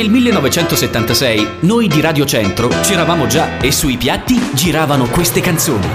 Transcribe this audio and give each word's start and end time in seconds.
nel 0.00 0.08
1976 0.08 1.46
noi 1.60 1.86
di 1.86 2.00
Radio 2.00 2.24
Centro 2.24 2.68
c'eravamo 2.68 3.26
già 3.26 3.58
e 3.58 3.70
sui 3.70 3.98
piatti 3.98 4.40
giravano 4.54 5.06
queste 5.06 5.42
canzoni. 5.42 5.86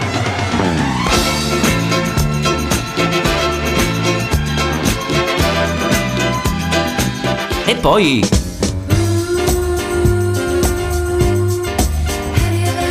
E 7.65 7.75
poi... 7.77 8.27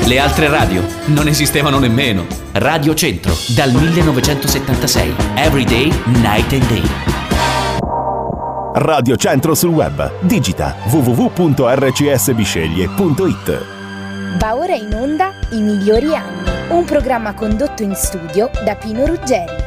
Le 0.06 0.18
altre 0.18 0.48
radio 0.48 0.84
non 1.06 1.28
esistevano 1.28 1.78
nemmeno. 1.78 2.26
Radio 2.54 2.92
Centro, 2.94 3.36
dal 3.54 3.72
1976. 3.72 5.14
Everyday, 5.36 5.92
night 6.06 6.52
and 6.52 6.66
day. 6.66 7.03
Radio 8.76 9.14
Centro 9.14 9.54
sul 9.54 9.70
web. 9.70 10.10
Digita 10.22 10.74
www.rcsbisceglie.it 10.90 13.64
Va 14.36 14.56
ora 14.56 14.74
in 14.74 14.92
onda 14.92 15.30
I 15.52 15.60
migliori 15.60 16.16
anni, 16.16 16.50
un 16.70 16.84
programma 16.84 17.34
condotto 17.34 17.84
in 17.84 17.94
studio 17.94 18.50
da 18.64 18.74
Pino 18.74 19.06
Ruggeri. 19.06 19.63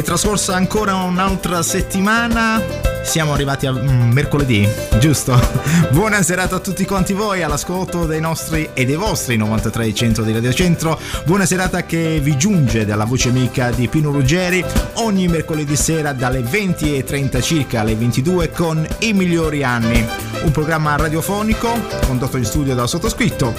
È 0.00 0.02
trascorsa 0.02 0.54
ancora 0.54 0.94
un'altra 0.94 1.62
settimana. 1.62 2.58
Siamo 3.02 3.34
arrivati 3.34 3.66
a 3.66 3.72
mm, 3.72 4.10
mercoledì, 4.12 4.66
giusto? 4.98 5.38
Buona 5.92 6.22
serata 6.22 6.56
a 6.56 6.58
tutti 6.58 6.86
quanti 6.86 7.12
voi 7.12 7.42
all'ascolto 7.42 8.06
dei 8.06 8.18
nostri 8.18 8.70
e 8.72 8.86
dei 8.86 8.94
vostri 8.94 9.36
93 9.36 9.92
100 9.92 10.22
di 10.22 10.32
Radio 10.32 10.54
Centro. 10.54 10.98
Buona 11.26 11.44
serata 11.44 11.84
che 11.84 12.18
vi 12.18 12.38
giunge 12.38 12.86
dalla 12.86 13.04
voce 13.04 13.28
amica 13.28 13.70
di 13.72 13.88
Pino 13.88 14.10
Ruggeri 14.10 14.64
ogni 14.94 15.28
mercoledì 15.28 15.76
sera 15.76 16.14
dalle 16.14 16.40
20.30 16.40 17.42
circa 17.42 17.82
alle 17.82 17.94
22 17.94 18.50
con 18.52 18.86
I 19.00 19.12
migliori 19.12 19.62
anni, 19.62 20.02
un 20.44 20.50
programma 20.50 20.96
radiofonico 20.96 21.78
condotto 22.06 22.38
in 22.38 22.46
studio 22.46 22.74
dal 22.74 22.88
sottoscritto 22.88 23.54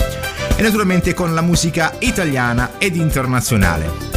e 0.55 0.61
naturalmente 0.63 1.13
con 1.13 1.35
la 1.35 1.41
musica 1.41 1.93
italiana 1.99 2.71
ed 2.79 2.95
internazionale. 2.95 4.10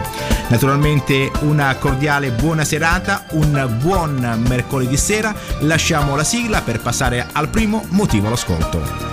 Naturalmente 0.48 1.30
una 1.40 1.76
cordiale 1.76 2.30
buona 2.30 2.64
serata, 2.64 3.26
un 3.32 3.76
buon 3.78 4.42
mercoledì 4.48 4.96
sera, 4.96 5.34
lasciamo 5.60 6.16
la 6.16 6.24
sigla 6.24 6.62
per 6.62 6.80
passare 6.80 7.26
al 7.30 7.50
primo 7.50 7.84
motivo 7.90 8.28
all'ascolto. 8.28 9.11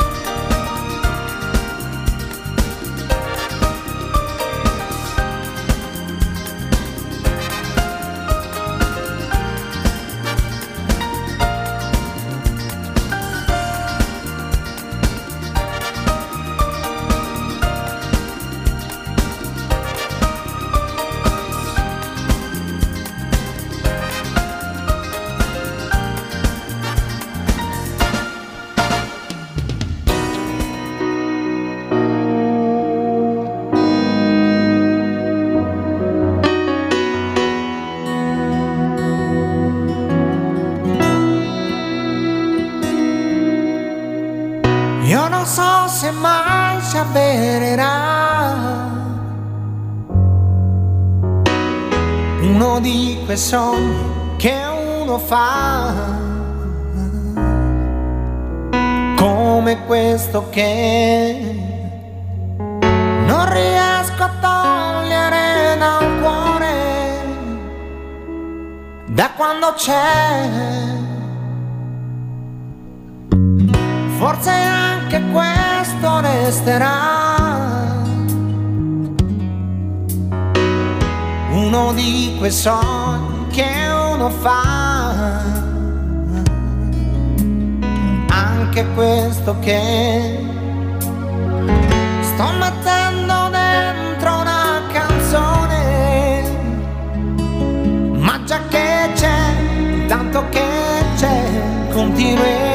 Continuerò 102.19 102.68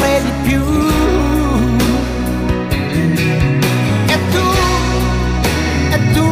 vedi 0.00 0.32
più. 0.42 0.62
E 4.06 4.18
tu, 4.32 4.46
e 5.90 6.12
tu, 6.12 6.28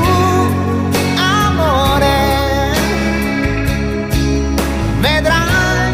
amore, 1.16 2.16
vedrai 5.00 5.92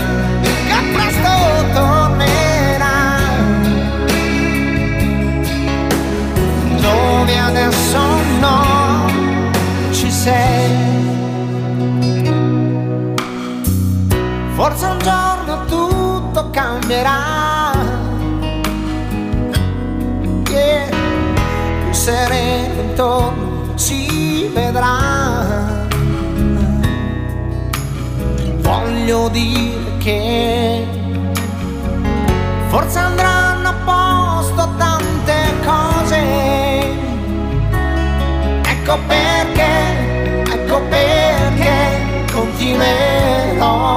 che 0.69 0.79
presto 0.93 1.33
tornerà. 1.75 3.03
Dove 6.81 7.39
adesso 7.39 7.99
no, 8.41 9.11
ci 9.91 10.11
sei. 10.11 10.93
Forse 14.55 14.87
un 14.87 14.99
giorno 15.01 15.65
tutto 15.67 16.51
cambierà. 16.51 17.34
Sereno 22.05 22.83
intorno 22.83 23.73
si 23.77 24.51
vedrà. 24.53 25.87
Voglio 28.59 29.29
dire 29.31 29.97
che 30.01 30.87
forse 32.69 32.99
andranno 32.99 33.69
a 33.69 33.75
posto 33.87 34.69
tante 34.77 35.35
cose. 35.65 36.21
Ecco 38.69 38.99
perché, 39.07 40.43
ecco 40.53 40.81
perché 40.91 42.27
continuerò 42.31 43.95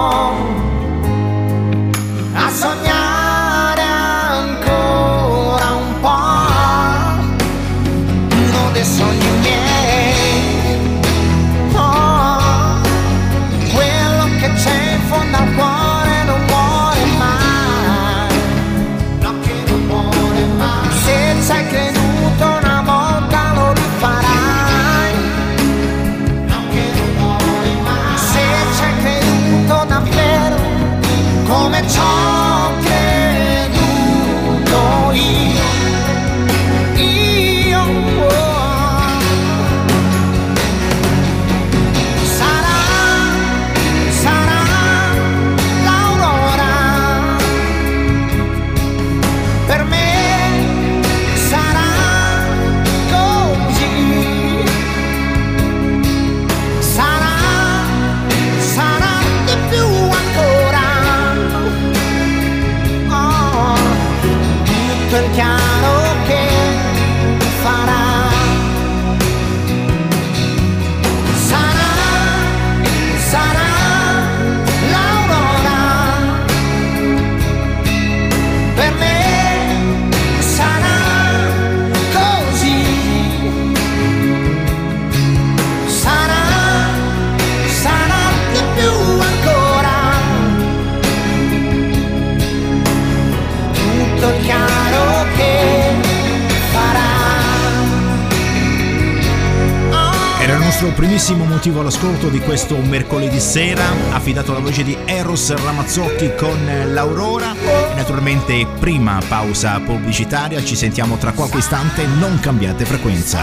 motivo 101.58 101.80
all'ascolto 101.80 102.30
di 102.30 102.40
questo 102.40 102.78
mercoledì 102.78 103.40
sera, 103.40 103.84
affidato 104.12 104.52
alla 104.52 104.60
voce 104.60 104.84
di 104.84 104.96
Eros 105.06 105.52
Ramazzocchi 105.56 106.36
con 106.36 106.56
l'Aurora. 106.94 107.56
Naturalmente 107.96 108.68
prima 108.80 109.20
pausa 109.28 109.80
pubblicitaria, 109.80 110.64
ci 110.64 110.76
sentiamo 110.76 111.18
tra 111.18 111.32
qualche 111.32 111.58
istante, 111.58 112.06
non 112.06 112.40
cambiate 112.40 112.86
frequenza. 112.86 113.42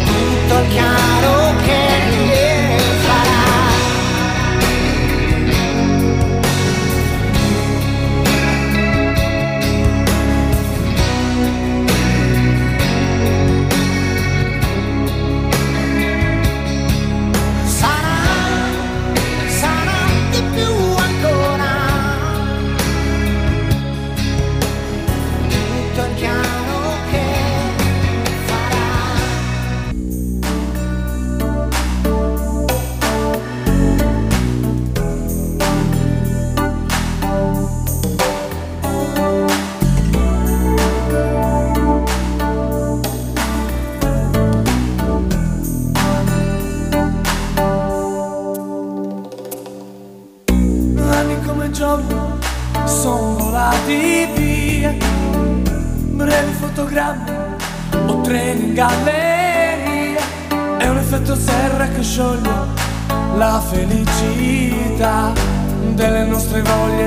Tutto 0.05 0.63
chiaro 0.69 1.42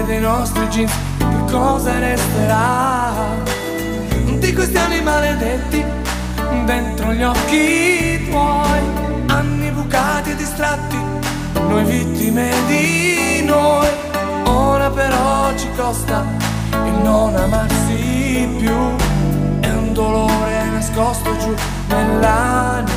dei 0.05 0.19
nostri 0.19 0.67
jeans 0.67 0.91
Che 1.17 1.51
cosa 1.51 1.99
resterà 1.99 3.11
Di 4.39 4.53
questi 4.53 4.77
anni 4.77 5.01
maledetti 5.01 5.83
Dentro 6.65 7.13
gli 7.13 7.23
occhi 7.23 8.27
tuoi 8.29 8.79
Anni 9.27 9.69
bucati 9.71 10.31
e 10.31 10.35
distratti 10.35 11.15
noi 11.67 11.83
vittime 11.85 12.51
di 12.67 13.43
noi. 13.43 13.87
Ora 14.45 14.89
però 14.89 15.55
ci 15.57 15.67
costa 15.75 16.23
il 16.71 16.93
non 17.03 17.35
amarsi 17.35 18.47
più. 18.59 18.95
È 19.59 19.69
un 19.71 19.93
dolore 19.93 20.65
nascosto 20.71 21.35
giù 21.37 21.53
nell'anima. 21.87 22.93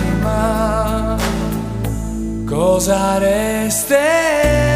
Cosa 2.45 3.19
resterà 3.19 4.69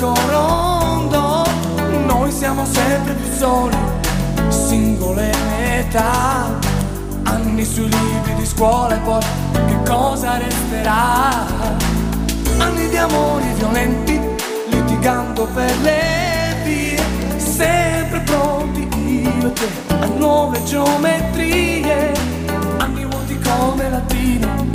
tragico 0.00 0.14
rondo. 0.30 1.44
Noi 2.06 2.32
siamo 2.32 2.64
sempre 2.64 3.12
più 3.12 3.32
soli 3.36 3.76
Singole 4.48 5.30
metà 5.58 6.58
Anni 7.24 7.64
sui 7.64 7.84
libri 7.84 8.34
di 8.36 8.46
scuola 8.46 8.96
e 8.96 8.98
poi 8.98 9.22
che 9.52 9.78
cosa 9.84 10.38
resterà? 10.38 11.46
Anni 12.58 12.88
di 12.88 12.96
amori 12.96 13.46
violenti, 13.54 14.20
litigando 14.68 15.46
per 15.46 15.74
le 15.78 16.56
vie, 16.64 17.02
sempre 17.38 18.20
pronti 18.20 18.88
io 18.98 19.46
e 19.46 19.52
te 19.52 19.68
a 20.00 20.06
nuove 20.06 20.62
geometrie, 20.64 22.12
anni 22.78 23.04
vuoti 23.06 23.38
come 23.38 23.88
latino, 23.88 24.66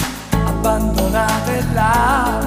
abbandonate 0.46 1.65
là, 1.74 2.39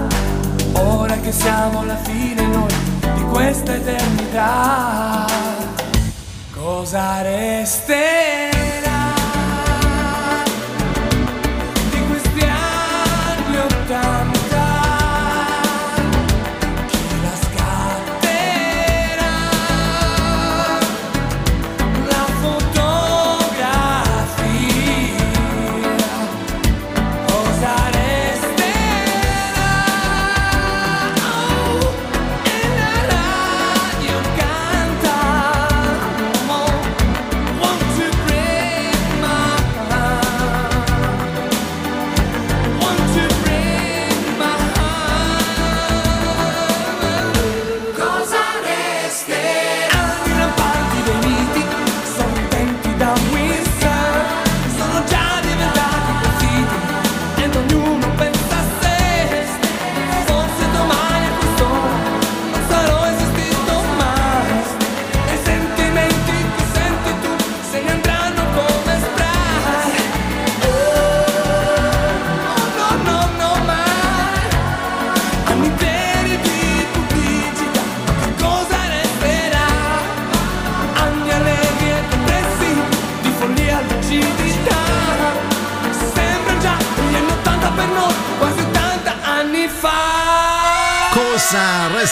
ora 0.73 1.08
che 1.29 1.35
siamo 1.35 1.81
alla 1.81 1.97
fine 1.97 2.47
noi 2.47 2.75
di 3.15 3.23
questa 3.25 3.75
eternità, 3.75 5.27
cosa 6.55 7.21
resterà? 7.21 8.58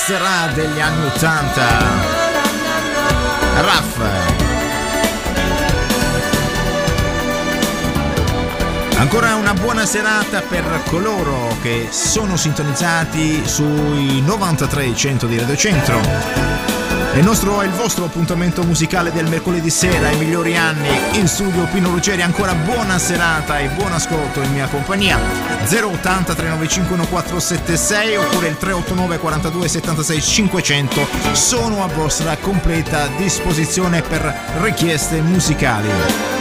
Resterà 0.09 0.47
degli 0.55 0.81
anni 0.81 1.07
80? 1.07 1.76
Serata 9.87 10.43
per 10.43 10.83
coloro 10.89 11.57
che 11.63 11.87
sono 11.91 12.37
sintonizzati 12.37 13.43
sui 13.47 14.21
93 14.21 14.93
100 14.93 15.27
di 15.27 15.39
Radio 15.39 15.57
Centro. 15.57 16.01
Il 17.15 17.23
nostro 17.23 17.61
è 17.61 17.67
il 17.67 17.71
vostro 17.71 18.05
appuntamento 18.05 18.65
musicale 18.65 19.13
del 19.13 19.29
mercoledì 19.29 19.71
sera, 19.71 20.11
i 20.11 20.17
migliori 20.17 20.57
anni 20.57 20.89
in 21.13 21.29
studio 21.29 21.65
Pino 21.73 21.91
Ruggeri. 21.91 22.21
Ancora 22.23 22.55
buona 22.55 22.99
serata 22.99 23.61
e 23.61 23.69
buon 23.69 23.93
ascolto 23.93 24.43
in 24.43 24.53
mia 24.53 24.67
compagnia. 24.67 25.19
080 25.19 26.35
395 26.35 26.97
1476 26.97 28.17
oppure 28.17 28.49
il 28.49 28.57
389 28.57 29.19
42 29.19 29.69
76 29.69 30.21
500 30.21 31.07
sono 31.33 31.85
a 31.85 31.87
vostra 31.87 32.37
completa 32.39 33.07
disposizione 33.17 34.03
per 34.03 34.35
richieste 34.61 35.21
musicali. 35.21 36.36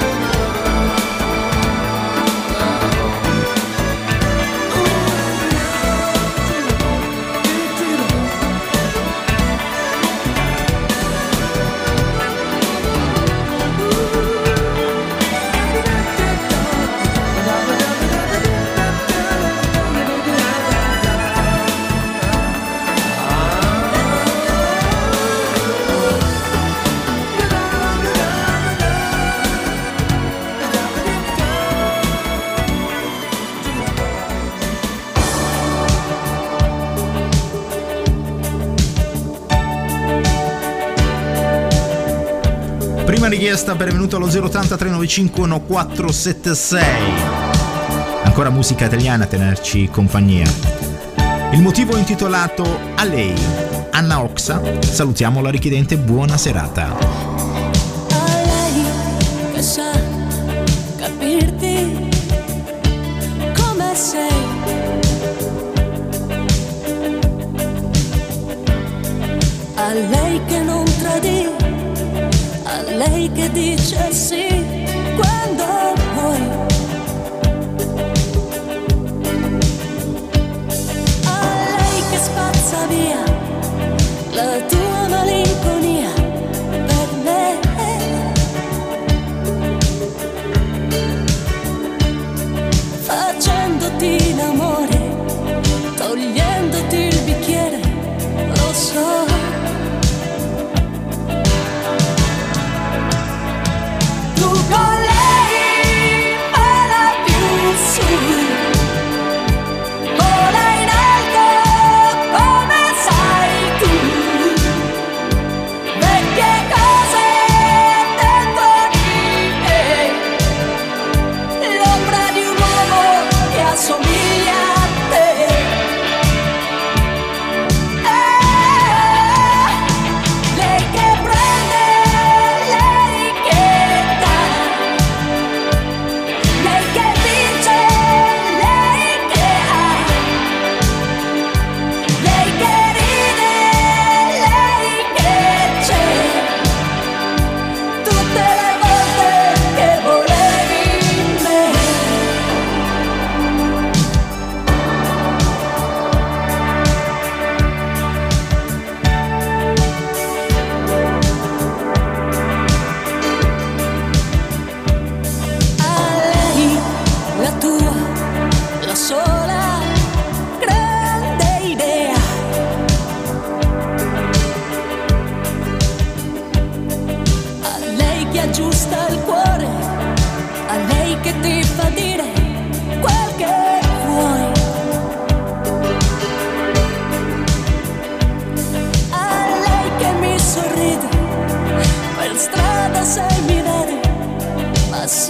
Pervenuta 43.78 44.16
allo 44.16 44.28
080 44.28 44.78
395 44.78 45.48
1476. 45.48 46.84
Ancora 48.24 48.50
musica 48.50 48.86
italiana 48.86 49.26
a 49.26 49.28
tenerci 49.28 49.90
compagnia. 49.90 50.50
Il 51.52 51.62
motivo 51.62 51.96
è 51.96 52.00
intitolato 52.00 52.80
A 52.96 53.04
lei. 53.04 53.34
Anna 53.92 54.22
Oxa, 54.22 54.62
salutiamo 54.80 55.42
la 55.42 55.50
richiedente, 55.50 55.98
buona 55.98 56.38
serata. 56.38 57.35
Lei 73.56 73.76
che 73.76 73.76
dice 73.76 74.55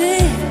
say 0.06 0.45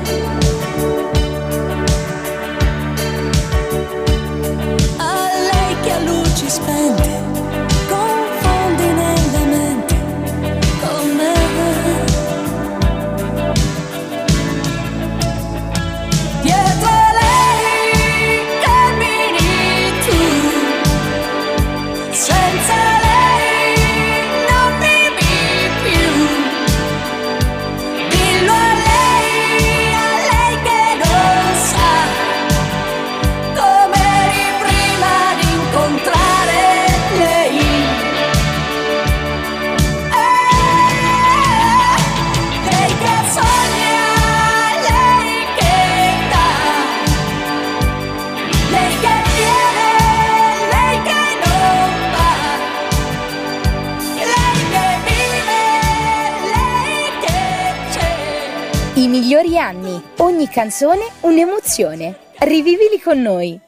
canzone 60.55 61.11
un'emozione. 61.19 62.17
Rivivili 62.39 63.01
con 63.03 63.21
noi. 63.21 63.59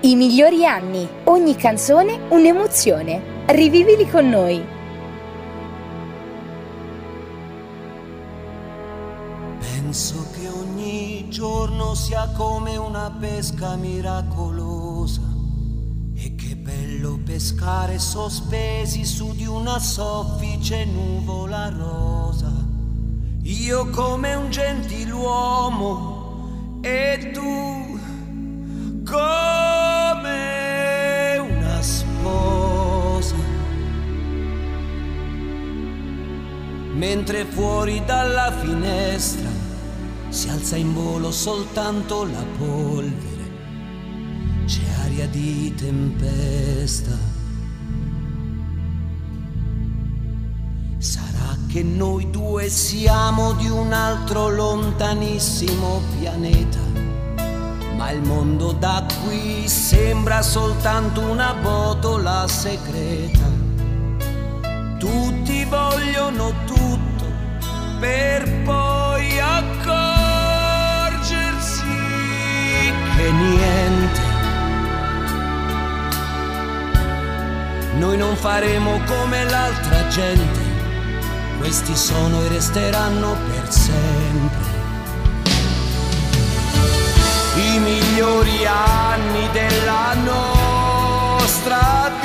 I 0.00 0.16
migliori 0.16 0.66
anni. 0.66 1.08
Ogni 1.26 1.54
canzone 1.54 2.18
un'emozione. 2.30 3.44
Rivivili 3.46 4.10
con 4.10 4.28
noi. 4.28 4.66
Penso 9.60 10.26
che 10.32 10.48
ogni 10.48 11.28
giorno 11.28 11.94
sia 11.94 12.28
come 12.36 12.76
una 12.76 13.16
pesca 13.20 13.76
miracolosa 13.76 14.73
pescare 17.34 17.98
sospesi 17.98 19.04
su 19.04 19.34
di 19.34 19.44
una 19.44 19.80
soffice 19.80 20.84
nuvola 20.84 21.68
rosa. 21.68 22.52
Io 23.42 23.90
come 23.90 24.34
un 24.34 24.50
gentiluomo 24.50 25.88
e 26.80 27.32
tu 27.32 27.98
come 29.04 30.38
una 31.38 31.82
sposa. 31.82 33.34
Mentre 36.92 37.46
fuori 37.46 38.00
dalla 38.04 38.52
finestra 38.52 39.50
si 40.28 40.48
alza 40.50 40.76
in 40.76 40.94
volo 40.94 41.32
soltanto 41.32 42.22
la 42.22 42.44
polvere, 42.58 43.33
aria 45.14 45.26
di 45.28 45.72
tempesta. 45.76 47.16
Sarà 50.98 51.56
che 51.68 51.84
noi 51.84 52.28
due 52.30 52.68
siamo 52.68 53.52
di 53.52 53.68
un 53.68 53.92
altro 53.92 54.48
lontanissimo 54.48 56.00
pianeta, 56.18 56.80
ma 57.96 58.10
il 58.10 58.22
mondo 58.22 58.72
da 58.72 59.06
qui 59.24 59.68
sembra 59.68 60.42
soltanto 60.42 61.20
una 61.20 61.54
botola 61.54 62.48
segreta. 62.48 63.62
Tutti 64.98 65.64
vogliono 65.64 66.52
tutto 66.66 67.24
per 68.00 68.62
poi 68.64 69.38
accorgersi 69.38 69.92
che 73.16 73.30
niente. 73.30 73.83
Noi 77.98 78.16
non 78.16 78.36
faremo 78.36 79.00
come 79.06 79.44
l'altra 79.44 80.08
gente, 80.08 80.60
questi 81.58 81.94
sono 81.94 82.42
e 82.42 82.48
resteranno 82.48 83.36
per 83.48 83.70
sempre. 83.70 84.72
I 87.56 87.78
migliori 87.78 88.66
anni 88.66 89.48
della 89.52 90.14
nostra 90.24 92.10
vita, 92.10 92.23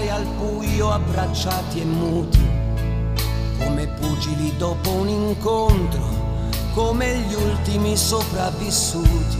restare 0.00 0.10
al 0.10 0.24
buio 0.24 0.90
abbracciati 0.90 1.80
e 1.80 1.84
muti 1.84 2.48
come 3.58 3.86
pugili 3.86 4.56
dopo 4.56 4.90
un 4.90 5.08
incontro, 5.08 6.08
come 6.72 7.18
gli 7.18 7.34
ultimi 7.34 7.94
sopravvissuti. 7.96 9.38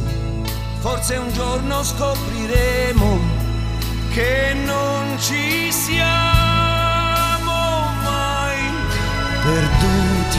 Forse 0.81 1.17
un 1.17 1.33
giorno 1.33 1.83
scopriremo 1.83 3.19
che 4.13 4.55
non 4.65 5.17
ci 5.19 5.73
siamo 5.73 6.03
mai 8.03 8.59
perduti 9.43 10.39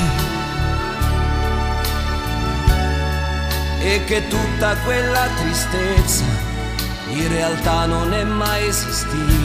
e 3.80 4.04
che 4.06 4.28
tutta 4.28 4.76
quella 4.78 5.28
tristezza 5.40 6.26
in 7.10 7.28
realtà 7.30 7.86
non 7.88 8.14
è 8.14 8.24
mai 8.24 8.68
esistita. 8.68 9.41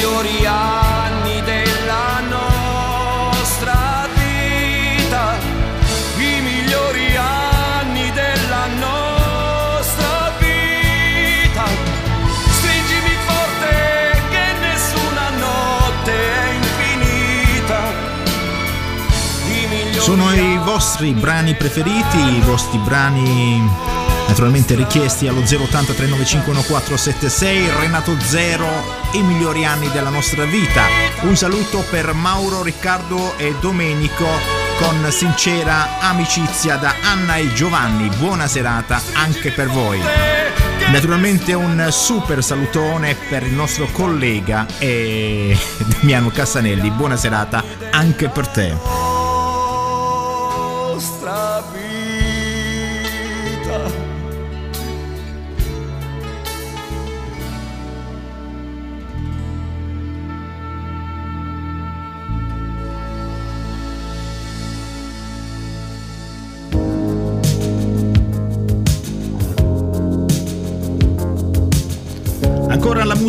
Migliori 0.00 0.46
anni 0.46 1.42
della 1.42 2.20
nostra 2.26 4.08
vita, 4.14 5.36
i 6.16 6.40
migliori 6.40 7.16
anni 7.16 8.10
della 8.12 8.66
nostra 8.78 10.32
vita. 10.38 11.66
Stringimi 12.48 13.14
forte 13.26 14.22
che 14.30 14.54
nessuna 14.60 15.28
notte 15.36 16.12
è 16.12 16.48
infinita. 16.54 17.92
I 19.50 20.00
Sono 20.00 20.32
i 20.32 20.58
vostri 20.64 21.12
brani 21.12 21.54
preferiti, 21.54 22.16
i 22.16 22.40
vostri 22.40 22.78
brani 22.78 23.89
naturalmente 24.30 24.76
richiesti 24.76 25.26
allo 25.26 25.40
080 25.40 25.92
395 25.92 26.52
1476 26.52 27.68
Renato 27.80 28.16
Zero, 28.20 28.68
i 29.14 29.22
migliori 29.22 29.64
anni 29.64 29.90
della 29.90 30.08
nostra 30.08 30.44
vita. 30.44 30.84
Un 31.22 31.36
saluto 31.36 31.84
per 31.90 32.12
Mauro, 32.12 32.62
Riccardo 32.62 33.36
e 33.36 33.56
Domenico 33.60 34.26
con 34.78 35.04
sincera 35.10 35.98
amicizia 35.98 36.76
da 36.76 36.94
Anna 37.02 37.36
e 37.36 37.52
Giovanni. 37.54 38.08
Buona 38.18 38.46
serata 38.46 39.02
anche 39.14 39.50
per 39.50 39.68
voi. 39.68 40.00
Naturalmente 40.92 41.52
un 41.52 41.88
super 41.90 42.42
salutone 42.44 43.16
per 43.28 43.42
il 43.42 43.52
nostro 43.52 43.88
collega 43.90 44.64
e 44.78 45.58
Damiano 45.98 46.30
Cassanelli. 46.30 46.88
Buona 46.90 47.16
serata 47.16 47.64
anche 47.90 48.28
per 48.28 48.46
te. 48.46 49.09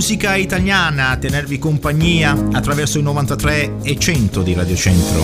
Musica 0.02 0.34
italiana 0.34 1.10
a 1.10 1.18
tenervi 1.18 1.60
compagnia 1.60 2.36
attraverso 2.54 2.98
i 2.98 3.04
93 3.04 3.84
e 3.84 4.00
100 4.00 4.42
di 4.42 4.56
Radio 4.56 4.76
Centro. 4.76 5.22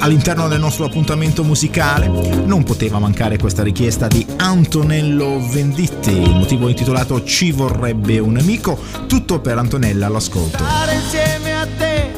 All'interno 0.00 0.48
del 0.48 0.58
nostro 0.58 0.84
appuntamento 0.84 1.44
musicale 1.44 2.08
non 2.08 2.64
poteva 2.64 2.98
mancare 2.98 3.38
questa 3.38 3.62
richiesta 3.62 4.08
di 4.08 4.26
Antonello 4.38 5.38
Venditti, 5.48 6.10
il 6.10 6.34
motivo 6.34 6.68
intitolato 6.68 7.22
Ci 7.22 7.52
vorrebbe 7.52 8.18
un 8.18 8.36
amico, 8.36 8.76
tutto 9.06 9.38
per 9.38 9.58
Antonella 9.58 10.06
all'ascolto. 10.06 10.58
Stare 10.58 10.94
insieme 10.96 11.60
a 11.60 11.68
te 11.78 12.12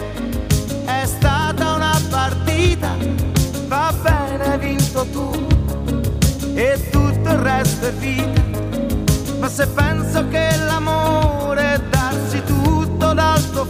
è 0.87 1.05
stata 1.05 1.75
una 1.75 2.01
partita, 2.09 2.97
va 3.67 3.95
bene, 4.01 4.45
hai 4.45 4.59
vinto 4.59 5.07
tu 5.13 5.47
e 6.55 6.89
tutto 6.91 7.29
il 7.29 7.37
resto 7.37 7.87
è 7.87 7.93
vita. 7.93 8.47
Ma 9.41 9.49
se 9.51 9.67
penso 9.67 10.27
che 10.29 10.49
l'amore 10.57 11.38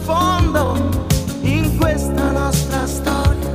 mondo 0.09 0.75
in 1.41 1.77
questa 1.77 2.31
nostra 2.31 2.87
storia. 2.87 3.53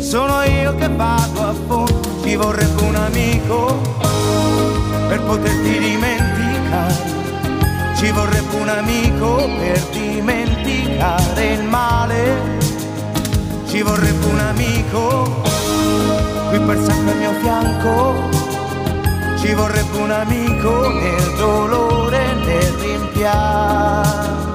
Sono 0.00 0.42
io 0.42 0.74
che 0.76 0.88
vado 0.88 1.40
a 1.40 1.54
fondo, 1.66 2.08
ci 2.22 2.36
vorrebbe 2.36 2.82
un 2.82 2.94
amico 2.94 3.80
per 5.08 5.20
poterti 5.22 5.78
dimenticare. 5.78 7.16
Ci 7.96 8.10
vorrebbe 8.12 8.54
un 8.56 8.68
amico 8.68 9.36
per 9.58 9.80
dimenticare 9.90 11.52
il 11.54 11.64
male. 11.64 12.56
Ci 13.66 13.82
vorrebbe 13.82 14.26
un 14.26 14.38
amico 14.38 15.40
qui 16.50 16.60
per 16.60 16.78
sempre 16.78 17.12
al 17.12 17.18
mio 17.18 17.32
fianco. 17.40 18.14
Ci 19.38 19.54
vorrebbe 19.54 19.96
un 19.96 20.10
amico 20.10 20.88
nel 20.88 21.34
dolore 21.36 22.30
e 22.30 22.34
nel 22.34 22.72
rimpianto. 22.80 24.47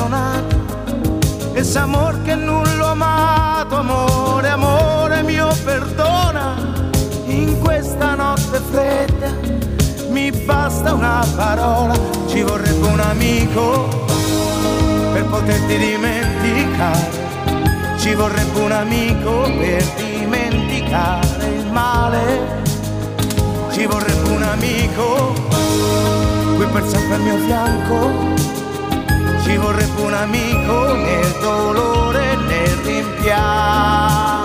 Perdonato. 0.00 0.56
Ese 1.52 1.78
amor 1.78 2.22
che 2.22 2.34
nulla 2.34 2.86
ho 2.86 2.90
amato, 2.90 3.76
amore, 3.76 4.48
amore 4.48 5.22
mio, 5.22 5.48
perdona. 5.64 6.56
In 7.26 7.60
questa 7.60 8.14
notte 8.14 8.60
fredda 8.70 9.30
mi 10.10 10.30
basta 10.32 10.94
una 10.94 11.24
parola, 11.36 11.94
ci 12.28 12.42
vorrebbe 12.42 12.86
un 12.86 13.00
amico 13.00 13.88
per 15.12 15.24
poterti 15.26 15.76
dimenticare. 15.76 17.18
Ci 17.98 18.14
vorrebbe 18.14 18.58
un 18.58 18.72
amico 18.72 19.42
per 19.42 19.84
dimenticare 19.96 21.46
il 21.58 21.66
male. 21.70 22.58
Ci 23.70 23.84
vorrebbe 23.86 24.28
un 24.30 24.42
amico 24.42 25.34
qui 26.56 26.66
per 26.66 26.86
sempre 26.86 27.14
al 27.14 27.20
mio 27.20 27.36
fianco. 27.46 28.59
Ci 29.42 29.56
vorrebbe 29.56 30.00
un 30.00 30.12
amico 30.12 30.94
nel 30.94 31.36
dolore 31.40 32.36
nel 32.36 32.76
rimpianto. 32.84 34.39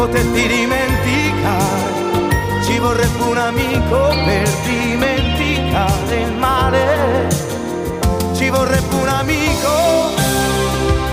Poterti 0.00 0.48
dimenticare. 0.48 1.98
Ci 2.64 2.78
vorrebbe 2.78 3.22
un 3.22 3.36
amico 3.36 4.08
per 4.24 4.48
dimenticare 4.64 6.20
il 6.22 6.32
male. 6.38 7.28
Ci 8.34 8.48
vorrebbe 8.48 8.94
un 8.94 9.08
amico 9.08 9.74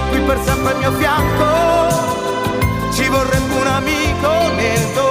qui 0.10 0.20
per 0.22 0.40
sempre 0.42 0.72
al 0.72 0.78
mio 0.78 0.92
fianco. 0.94 2.92
Ci 2.94 3.10
vorrebbe 3.10 3.54
un 3.56 3.68
amico 3.68 4.30
nel 4.56 4.94
dolore 4.94 5.07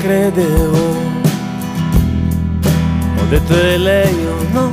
credevo. 0.00 0.78
Ho 3.16 3.24
detto 3.28 3.52
è 3.54 3.76
lei 3.76 4.26
o 4.26 4.46
no? 4.52 4.70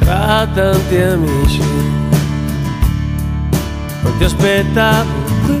Tra 0.00 0.48
tanti 0.52 0.96
amici, 0.96 1.62
non 4.02 4.12
ti 4.18 4.24
aspettavo 4.24 5.10
qui. 5.44 5.58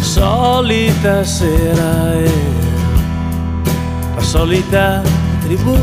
Solita 0.00 1.22
sera 1.22 2.14
e 2.14 2.30
la 4.14 4.22
solita 4.22 5.02
tribù. 5.42 5.78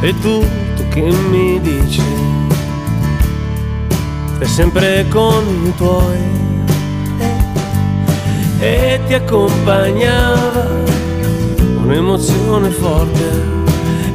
E 0.00 0.14
tu, 0.20 0.44
tu 0.76 0.88
che 0.90 1.10
mi 1.30 1.60
dici? 1.60 2.43
È 4.38 4.44
sempre 4.44 5.06
con 5.08 5.44
i 5.64 5.74
tuoi 5.76 6.18
e 8.58 9.00
ti 9.06 9.14
accompagnava 9.14 10.66
un'emozione 11.82 12.70
forte 12.70 13.42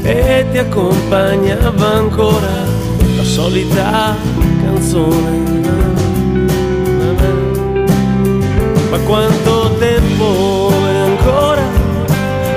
e 0.01 0.45
ti 0.51 0.57
accompagnava 0.57 1.87
ancora 1.93 2.65
la 3.15 3.23
solita 3.23 4.15
canzone. 4.63 5.57
Ma 8.89 8.97
quanto 8.99 9.75
tempo 9.77 10.71
è 10.71 10.95
ancora? 10.95 11.61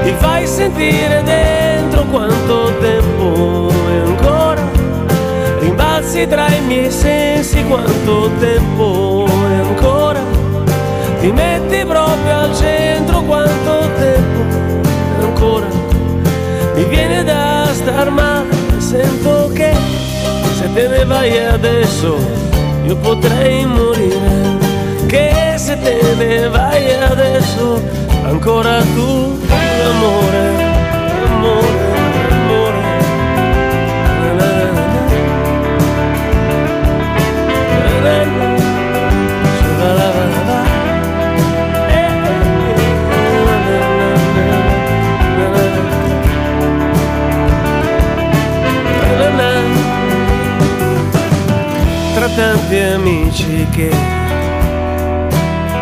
Ti 0.02 0.14
fai 0.18 0.46
sentire 0.46 1.22
dentro 1.24 2.04
quanto 2.04 2.61
Rimbalzi 6.12 6.26
tra 6.26 6.46
i 6.54 6.60
miei 6.60 6.90
sensi 6.90 7.64
quanto 7.64 8.30
tempo 8.38 9.24
è 9.26 9.54
ancora 9.54 10.20
Ti 11.20 11.32
metti 11.32 11.84
proprio 11.86 12.38
al 12.38 12.54
centro 12.54 13.22
quanto 13.22 13.88
tempo 13.96 14.58
è 15.18 15.22
ancora 15.22 15.66
Mi 16.74 16.84
viene 16.84 17.24
da 17.24 17.66
star 17.72 18.10
male, 18.10 18.50
sento 18.76 19.50
che 19.54 19.74
se 20.58 20.70
te 20.74 20.88
ne 20.88 21.04
vai 21.06 21.46
adesso 21.46 22.18
io 22.84 22.96
potrei 22.96 23.64
morire. 23.64 24.58
Che 25.06 25.54
se 25.56 25.78
te 25.80 26.14
ne 26.18 26.48
vai 26.48 26.92
adesso 26.94 27.80
ancora 28.24 28.82
tu 28.94 29.38
l'amore, 29.78 30.51
baci 52.34 53.66
che 53.70 53.90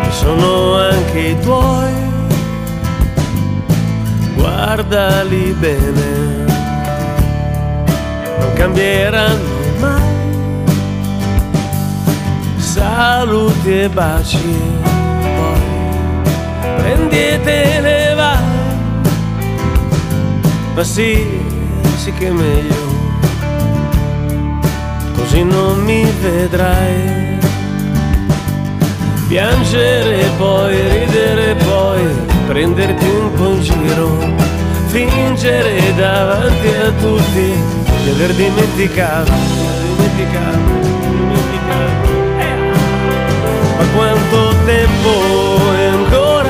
sono 0.09 0.75
anche 0.75 1.19
i 1.19 1.39
tuoi, 1.39 1.93
guardali 4.35 5.55
bene, 5.59 6.45
non 8.39 8.53
cambieranno 8.53 9.59
mai. 9.79 10.09
Saluti 12.57 13.81
e 13.81 13.89
baci, 13.89 14.55
poi 15.35 15.61
prendi 16.77 17.17
e 17.17 17.39
te 17.43 17.79
ne 17.81 18.13
vai. 18.13 18.59
Ma 20.73 20.83
sì, 20.83 21.27
sì 21.97 22.13
che 22.13 22.27
è 22.27 22.31
meglio, 22.31 22.80
così 25.21 25.43
non 25.43 25.79
mi 25.83 26.03
vedrai. 26.21 27.39
Piangere 29.27 30.25
poi, 30.37 30.75
ridere 30.89 31.55
poi, 31.55 32.01
prenderti 32.47 33.05
un 33.05 33.33
po' 33.33 33.51
in 33.51 33.61
giro, 33.61 34.17
fingere 34.87 35.93
davanti 35.95 36.67
a 36.67 36.91
tutti 36.99 37.53
di 38.03 38.09
aver 38.09 38.33
dimenticato, 38.33 39.31
dimenticato, 39.95 40.71
dimenticato. 40.99 42.09
Eh. 42.39 42.55
Ma 43.77 43.85
quanto 43.95 44.55
tempo 44.65 45.11
è 45.77 45.85
ancora? 45.85 46.49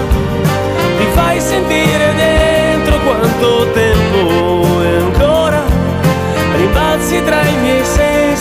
Ti 0.97 1.05
fai 1.13 1.39
sentire 1.39 2.13
dentro 2.15 2.99
quanto 3.01 3.71
tempo 3.73 4.00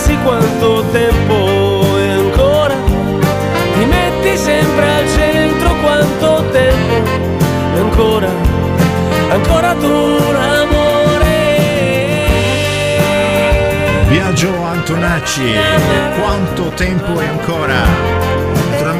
sensi 0.01 0.17
quanto 0.23 0.83
tempo 0.91 1.97
è 1.97 2.09
ancora? 2.09 2.75
Ti 3.73 3.85
metti 3.85 4.35
sempre 4.35 4.89
al 4.89 5.07
centro 5.07 5.75
quanto 5.75 6.43
tempo 6.51 6.95
è 7.75 7.79
ancora? 7.79 8.29
Ancora 9.29 9.73
tu 9.75 10.17
l'amore. 10.31 11.29
Biagio 14.07 14.63
Antonacci, 14.63 15.53
quanto 16.19 16.69
tempo 16.69 17.19
è 17.19 17.27
ancora? 17.27 18.20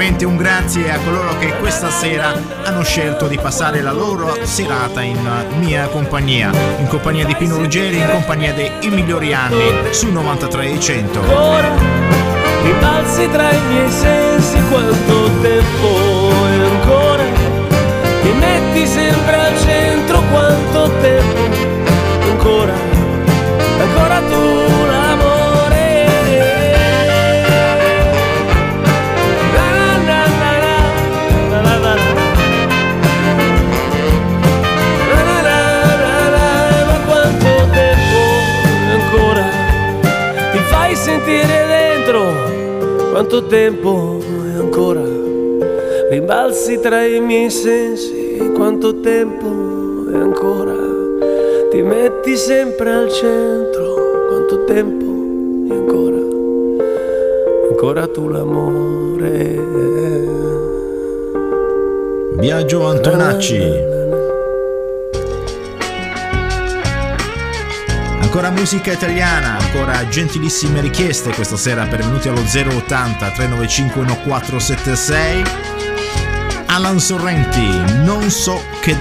Naturalmente 0.02 0.26
un 0.26 0.36
grazie 0.36 0.92
a 0.92 0.98
coloro 0.98 1.38
che 1.38 1.54
questa 1.60 1.92
sera 1.92 2.34
hanno 2.64 2.82
scelto 2.82 3.28
di 3.28 3.38
passare 3.38 3.82
la 3.82 3.92
loro 3.92 4.36
serata 4.46 5.04
in 5.04 5.20
mia 5.60 5.86
compagnia, 5.90 6.50
in 6.80 6.88
compagnia 6.88 7.24
di 7.24 7.36
Pino 7.36 7.58
Ruggeri, 7.58 7.98
in 7.98 8.10
compagnia 8.10 8.52
dei 8.52 8.72
migliori 8.90 9.32
anni 9.32 9.94
su 9.94 10.12
93 10.12 10.72
e 10.72 10.80
100. 10.80 11.20
ancora 11.20 11.70
Rimbalzi 12.64 13.30
tra 13.30 13.52
i 13.52 13.62
miei 13.68 13.92
sensi 13.92 14.60
quanto 14.70 15.30
tempo 15.40 15.88
è 16.48 16.64
ancora 16.64 17.24
Ti 18.24 18.32
metti 18.32 18.88
sempre 18.88 19.36
al 19.36 19.60
centro 19.60 20.20
quanto 20.32 20.92
tempo 21.00 21.40
quanto 43.22 43.46
tempo 43.46 44.18
è 44.20 44.58
ancora? 44.58 45.04
Rimbalzi 46.10 46.80
tra 46.80 47.06
i 47.06 47.20
miei 47.20 47.52
sensi. 47.52 48.52
Quanto 48.56 49.00
tempo 49.00 50.10
è 50.10 50.16
ancora? 50.16 50.74
Ti 51.70 51.84
metti 51.84 52.36
sempre 52.36 52.92
al 52.92 53.12
centro. 53.12 54.26
Quanto 54.28 54.64
tempo 54.64 55.06
è 55.72 55.78
ancora? 55.78 56.18
Ancora 57.70 58.08
tu 58.08 58.28
l'amore. 58.28 59.60
Biagio 62.40 62.88
Antonacci. 62.88 63.90
Ancora 68.34 68.50
musica 68.50 68.94
italiana, 68.94 69.58
ancora 69.58 70.08
gentilissime 70.08 70.80
richieste 70.80 71.34
questa 71.34 71.58
sera 71.58 71.86
pervenute 71.86 72.30
allo 72.30 72.39
080 72.39 73.30
395 73.30 74.06
1476. 74.06 75.44
Alan 76.67 76.98
Sorrenti, 76.98 77.67
non 78.06 78.30
so 78.30 78.62
che 78.80 78.96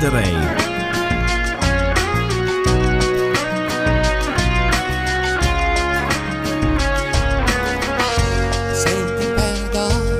perdo, 9.36 10.10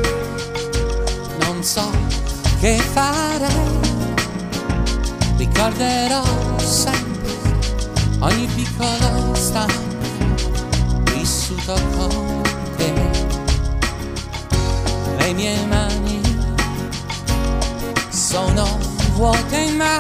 non 1.41 1.65
so 1.65 1.91
che 2.61 2.79
fare. 2.79 3.49
Ricorderò 5.37 6.40
sono 18.31 18.79
vuote 19.15 19.73
ma 19.73 19.99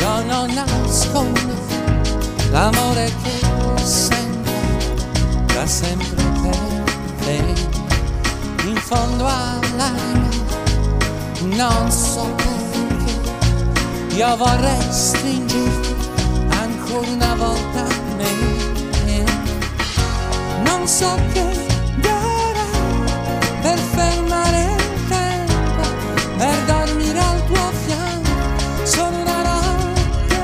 io 0.00 0.22
non 0.24 0.52
nascondo 0.52 1.40
l'amore 2.50 3.12
che 3.22 3.84
sento 3.84 4.50
da 5.54 5.64
sempre. 5.64 6.24
Per 7.22 7.52
te. 7.54 7.66
In 8.66 8.76
fondo 8.78 9.26
all'anima 9.26 10.28
non 11.54 11.88
so 11.88 12.26
perché 12.34 14.16
io 14.16 14.36
vorrei 14.36 14.86
stringerti 14.90 15.94
ancora 16.48 17.10
una 17.10 17.34
volta 17.36 17.80
a 17.84 18.14
me. 18.16 19.24
Non 20.64 20.88
so 20.88 21.14
che 21.32 21.77
per 26.38 26.56
dormire 26.66 27.18
al 27.18 27.44
tuo 27.46 27.72
fianco 27.84 28.84
solo 28.84 29.16
una 29.16 29.42
notte. 29.42 30.40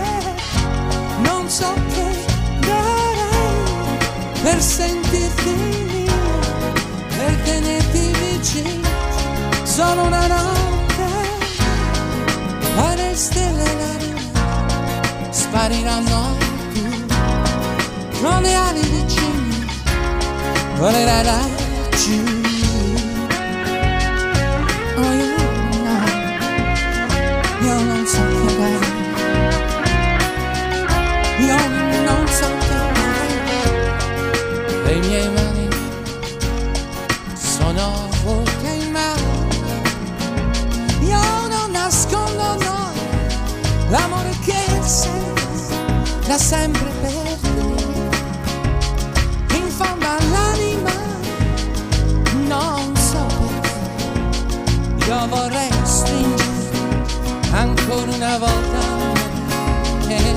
Non 1.22 1.48
so 1.48 1.72
che 1.94 2.06
darei 2.60 3.98
per 4.42 4.60
sentirti 4.60 5.50
mia, 5.50 6.12
per 7.16 7.34
tenerti 7.44 8.12
vicino 8.20 8.88
solo 9.62 10.02
una 10.02 10.26
notte. 10.26 11.06
Poi 12.74 12.96
le 12.96 13.14
stelle 13.14 13.74
la 13.80 13.92
spariranno 15.30 16.36
tu, 16.72 17.06
con 18.20 18.42
le 18.42 18.54
ali 18.54 18.80
vicine 18.80 19.66
volerai 20.76 21.63
da 46.34 46.40
sempre 46.40 46.90
per 47.00 47.38
te. 47.40 47.58
In 49.56 49.68
fondo 49.68 50.06
all'anima 50.18 50.90
non 52.48 52.96
so 52.96 53.24
perché. 53.60 55.06
Io 55.06 55.28
vorrei 55.28 55.70
stringerti 55.84 56.78
ancora 57.52 58.10
una 58.10 58.38
volta 58.38 58.80
e 60.08 60.34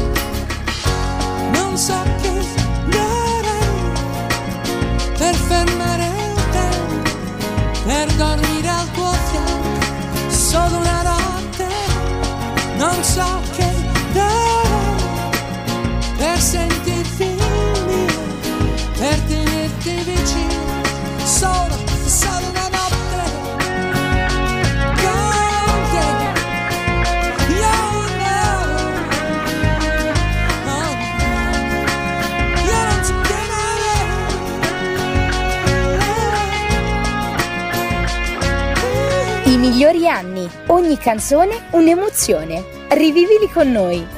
non 1.53 1.75
so 1.75 1.99
che 2.21 2.45
darei 2.89 3.91
per 5.17 5.35
fermare 5.35 6.05
il 6.35 6.43
tempo 6.51 7.09
per 7.85 8.13
dormire 8.13 8.69
al 8.69 8.91
tuo 8.91 9.13
fianco. 9.31 10.29
Solo 10.29 10.77
una 10.77 11.01
notte 11.01 11.67
non 12.77 13.03
so 13.03 13.46
sentirti 16.47 17.25
mia, 17.25 18.15
per 18.97 19.19
tenerti 19.27 19.91
vicino, 20.05 20.81
solo, 21.25 21.75
solo 22.05 22.47
una 22.51 22.67
notte. 22.71 23.21
Con 25.03 25.79
te, 25.91 26.05
io 27.51 27.75
no, 28.23 28.39
no, 30.63 30.81
io 32.63 32.79
non 32.87 32.99
ti 33.03 33.13
chiamerei. 33.27 34.05
I 39.51 39.57
migliori 39.57 40.07
anni, 40.07 40.49
ogni 40.67 40.97
canzone 40.97 41.67
un'emozione. 41.71 42.63
Rivivili 42.87 43.49
con 43.51 43.69
noi 43.69 44.16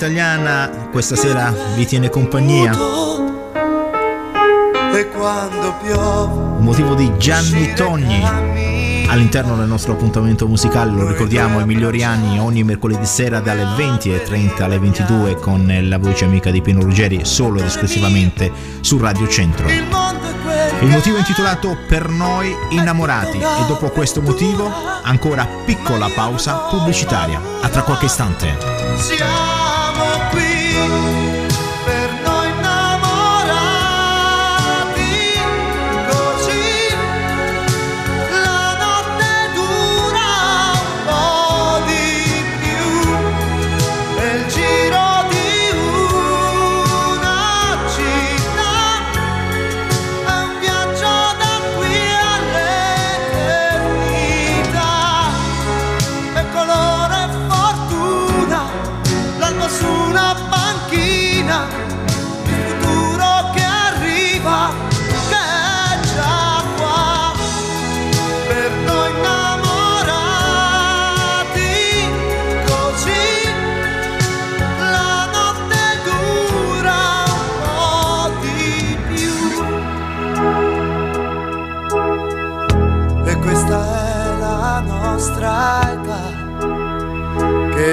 italiana 0.00 0.88
questa 0.90 1.14
sera 1.14 1.54
vi 1.76 1.84
tiene 1.84 2.08
compagnia. 2.08 2.72
E 4.94 5.08
quando 5.10 5.74
piove. 5.82 6.62
motivo 6.62 6.94
di 6.94 7.12
Gianni 7.18 7.74
Togni. 7.74 8.24
All'interno 9.08 9.56
del 9.56 9.66
nostro 9.66 9.92
appuntamento 9.92 10.46
musicale, 10.48 10.90
lo 10.92 11.06
ricordiamo, 11.06 11.60
i 11.60 11.66
migliori 11.66 12.02
anni 12.02 12.38
ogni 12.38 12.64
mercoledì 12.64 13.04
sera 13.04 13.40
dalle 13.40 13.64
20.30 13.76 14.62
alle 14.62 14.78
22 14.78 15.34
con 15.34 15.70
la 15.82 15.98
voce 15.98 16.24
amica 16.24 16.50
di 16.50 16.62
Pino 16.62 16.80
Ruggeri 16.80 17.26
solo 17.26 17.58
ed 17.58 17.66
esclusivamente 17.66 18.50
su 18.80 18.96
Radio 18.96 19.28
Centro. 19.28 19.68
Il 19.68 20.88
motivo 20.88 21.16
è 21.16 21.18
intitolato 21.18 21.76
Per 21.86 22.08
noi 22.08 22.54
innamorati 22.70 23.36
e 23.36 23.66
dopo 23.66 23.90
questo 23.90 24.22
motivo 24.22 24.72
ancora 25.02 25.46
piccola 25.66 26.08
pausa 26.14 26.54
pubblicitaria. 26.70 27.38
A 27.60 27.68
tra 27.68 27.82
qualche 27.82 28.06
istante. 28.06 29.69
you. 30.80 31.29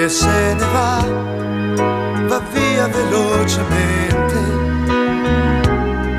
se 0.09 0.53
ne 0.53 0.65
va, 0.73 1.03
va 2.27 2.41
via 2.53 2.87
velocemente. 2.87 4.39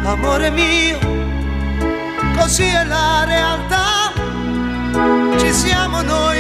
Amore 0.05 0.51
mio, 0.51 0.99
così 2.37 2.65
è 2.65 2.85
la 2.85 3.25
realtà, 3.25 4.13
ci 5.39 5.53
siamo 5.53 6.03
noi 6.03 6.38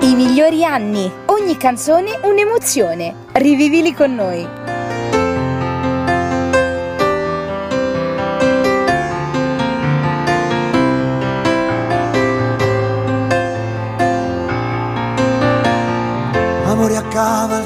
I 0.00 0.14
migliori 0.14 0.66
anni, 0.66 1.10
ogni 1.26 1.56
canzone 1.56 2.18
un'emozione. 2.22 3.14
Rivivili 3.32 3.94
con 3.94 4.14
noi. 4.14 4.57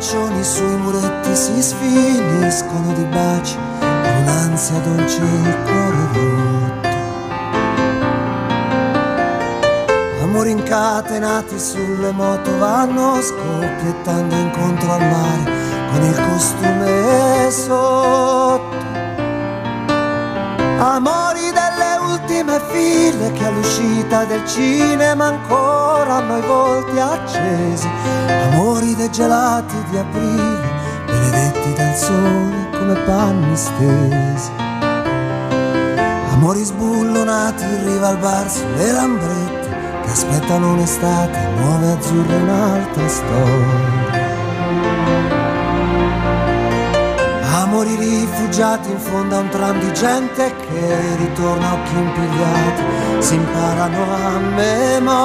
Cavalcioni 0.02 0.42
sui 0.42 0.76
muretti 0.78 1.36
si 1.36 1.62
sfiniscono 1.62 2.92
di 2.92 3.04
baci 3.04 3.56
con 3.78 4.16
un'ansia 4.22 4.78
dolce 4.80 5.20
il 5.20 5.56
cuore 5.64 5.96
rotto. 6.12 6.88
Amori 10.22 10.50
incatenati 10.50 11.58
sulle 11.58 12.10
moto 12.10 12.58
vanno 12.58 13.20
scoppiettando 13.20 14.34
incontro 14.34 14.92
al 14.92 15.00
mare 15.00 15.52
con 15.92 16.02
il 16.02 16.20
costume 16.28 17.50
sotto. 17.50 18.80
Amori 20.78 21.52
delle 21.52 21.61
ultime 22.22 22.60
file 22.70 23.32
che 23.32 23.44
all'uscita 23.44 24.24
del 24.24 24.46
cinema 24.46 25.26
ancora 25.26 26.16
hanno 26.16 26.38
i 26.38 26.40
volti 26.42 26.98
accesi. 26.98 27.88
Amori 28.50 28.94
dei 28.94 29.10
gelati 29.10 29.74
di 29.90 29.98
aprile, 29.98 30.70
benedetti 31.06 31.72
dal 31.74 31.94
sole 31.96 32.68
come 32.70 32.94
panni 33.04 33.56
stesi. 33.56 34.50
Amori 36.32 36.62
sbullonati 36.62 37.64
in 37.64 37.86
riva 37.86 38.08
al 38.08 38.18
bar 38.18 38.50
sulle 38.50 38.92
lambrette 38.92 39.70
che 40.04 40.10
aspettano 40.10 40.72
un'estate 40.72 41.38
nuove 41.58 41.92
azzurre 41.92 42.36
un'altra 42.36 43.08
storia. 43.08 44.01
Amori 47.72 47.96
rifugiati 47.96 48.90
in 48.90 48.98
fondo 48.98 49.34
a 49.34 49.38
un 49.38 49.48
tram 49.48 49.80
di 49.80 49.90
gente 49.94 50.54
che 50.54 51.16
ritorna 51.16 51.70
a 51.70 51.72
occhi 51.72 51.94
impigliati, 51.94 52.82
si 53.20 53.34
imparano 53.34 53.96
a 54.12 54.38
memoria. 54.38 55.20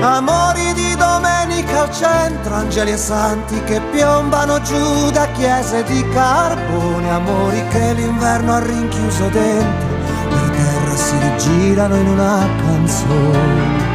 Amori 0.00 0.72
di 0.72 0.96
domenica 0.96 1.82
al 1.82 1.92
centro, 1.92 2.54
angeli 2.54 2.90
e 2.90 2.96
santi 2.96 3.62
che 3.62 3.80
piombano 3.92 4.60
giù 4.62 5.10
da 5.12 5.28
chiese 5.28 5.84
di 5.84 6.08
carbone, 6.08 7.08
amori 7.08 7.64
che 7.68 7.92
l'inverno 7.92 8.54
ha 8.54 8.58
rinchiuso 8.58 9.28
dentro, 9.28 9.88
per 10.28 10.50
terra 10.56 10.96
si 10.96 11.16
rigirano 11.20 11.94
in 11.94 12.08
una 12.08 12.48
canzone. 12.66 13.90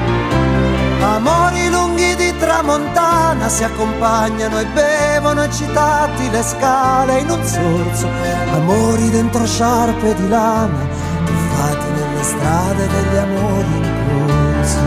Amori 1.01 1.69
lunghi 1.69 2.15
di 2.15 2.33
tramontana 3.37 3.49
si 3.49 3.63
accompagnano 3.63 4.59
e 4.59 4.65
bevono 4.65 5.43
eccitati 5.43 6.29
le 6.29 6.41
scale 6.41 7.19
in 7.19 7.29
un 7.29 7.43
sorso. 7.45 8.07
Amori 8.53 9.09
dentro 9.09 9.45
sciarpe 9.45 10.15
di 10.15 10.27
lana, 10.27 10.87
tuffati 11.25 11.91
nelle 11.91 12.23
strade 12.23 12.87
degli 12.87 13.17
amori 13.17 13.75
in 13.75 13.93
corso. 14.07 14.79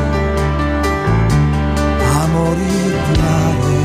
Amori 2.22 2.66
di 3.12 3.20
mare, 3.20 3.76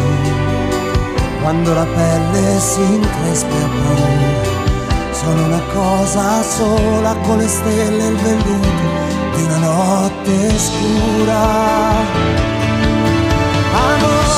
quando 1.42 1.74
la 1.74 1.86
pelle 1.86 2.60
si 2.60 2.82
increspa 2.82 3.56
e 3.56 3.70
paura. 3.84 4.54
Sono 5.12 5.46
una 5.46 5.62
cosa 5.74 6.44
sola 6.44 7.16
con 7.24 7.38
le 7.38 7.48
stelle 7.48 8.04
e 8.04 8.08
il 8.08 8.18
velluto 8.18 9.04
di 9.36 9.44
una 9.44 9.58
notte 9.58 10.58
scura. 10.58 12.55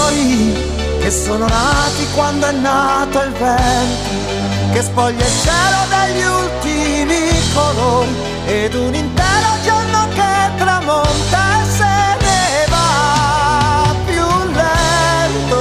Amori 0.07 0.55
che 0.99 1.11
sono 1.11 1.47
nati 1.47 2.07
quando 2.13 2.47
è 2.47 2.51
nato 2.51 3.19
il 3.19 3.31
vento, 3.31 4.71
che 4.71 4.81
spoglia 4.81 5.25
il 5.25 5.31
cielo 5.43 5.85
dagli 5.89 6.23
ultimi 6.23 7.29
colori, 7.53 8.15
ed 8.45 8.73
un 8.73 8.93
intero 8.93 9.47
giorno 9.63 10.07
che 10.13 10.51
tramonta 10.57 11.61
e 11.61 11.65
se 11.77 12.25
ne 12.25 12.65
va 12.69 13.95
più 14.05 14.25
lento. 14.53 15.57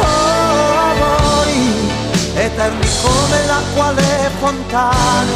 Oh, 0.00 0.78
amori 0.90 1.90
eterni 2.34 2.88
come 3.02 3.46
l'acqua 3.46 3.86
alle 3.86 4.30
fontane, 4.38 5.32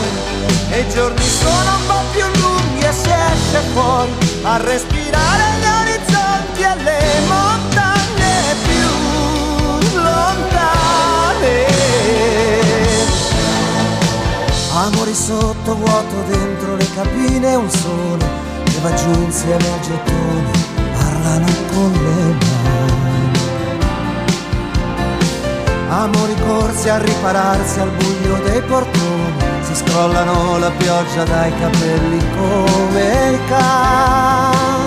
e 0.71 0.81
i 0.81 0.91
giorni 0.91 1.25
sono 1.25 1.77
un 1.77 1.87
po' 1.87 2.03
più 2.13 2.25
lunghi 2.41 2.85
e 2.85 2.93
si 2.93 3.11
esce 3.11 3.61
fuori 3.73 4.13
a 4.43 4.57
respirare 4.59 5.70
gli 6.61 6.63
orizzonti 6.63 6.63
e 6.63 6.75
le 6.83 7.21
montagne 7.27 8.55
più 8.67 8.89
lontane. 9.99 11.67
Amori 14.75 15.15
sotto 15.15 15.75
vuoto 15.75 16.23
dentro 16.29 16.77
le 16.77 16.87
cabine, 16.95 17.55
un 17.55 17.71
sole 17.71 18.27
che 18.65 18.79
va 18.83 18.93
giù 18.95 19.11
insieme 19.11 19.73
al 19.73 19.81
gettone, 19.81 20.51
parlano 20.93 21.47
con 21.73 21.93
le 21.93 22.35
mani. 22.45 23.39
Amori 25.89 26.35
corsi 26.47 26.89
a 26.89 26.99
ripararsi 26.99 27.81
al 27.81 27.91
buio 27.91 28.37
dei 28.45 28.63
portoni, 28.63 29.35
si 29.63 29.75
scrollano 29.75 30.59
la 30.59 30.71
pioggia 30.71 31.25
dai 31.25 31.53
capelli 31.59 32.19
come 32.37 33.33
i 33.33 33.39
cani. 33.49 34.80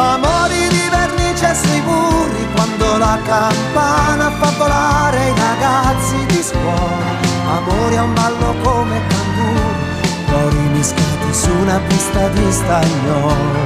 Amori 0.00 0.68
di 0.68 0.88
vernice 0.90 1.56
sui 1.56 1.80
muri, 1.80 2.46
quando 2.54 2.98
la 2.98 3.18
campana 3.24 4.30
fa 4.30 4.52
volare 4.56 5.26
i 5.26 5.34
ragazzi 5.34 6.24
di 6.26 6.40
scuola. 6.40 7.10
Amori 7.56 7.96
a 7.96 8.04
un 8.04 8.14
ballo 8.14 8.54
come 8.62 9.02
canguri, 9.08 10.22
cori 10.30 10.68
mischiati 10.70 11.32
su 11.34 11.50
una 11.50 11.80
pista 11.88 12.28
di 12.28 12.52
stagnolo. 12.52 13.58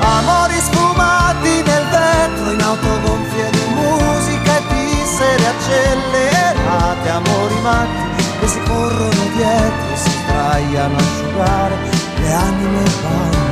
Amori 0.00 0.60
sfumati 0.60 1.62
nel 1.64 1.86
vetro 1.88 2.50
in 2.52 2.60
auto 2.60 3.00
gonfie 3.00 3.48
di 3.48 3.64
musica 3.72 4.58
e 4.58 4.62
di 4.68 5.04
sere 5.06 5.46
accelerate 5.46 7.08
Amori 7.08 7.60
matti 7.62 8.24
che 8.40 8.46
si 8.46 8.60
corrono 8.60 9.24
dietro 9.34 9.94
si 9.94 10.10
sdraiano 10.10 10.96
a 10.96 11.00
asciugare 11.00 11.76
le 12.20 12.32
anime 12.32 12.82
bagnate 12.82 13.47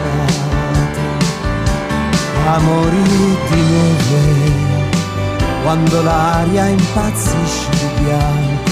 Amori 2.47 3.03
di 3.51 3.61
neve 3.61 4.55
quando 5.65 6.01
l'aria 6.01 6.67
impazzisce 6.67 7.69
di 7.71 8.05
bianco 8.05 8.71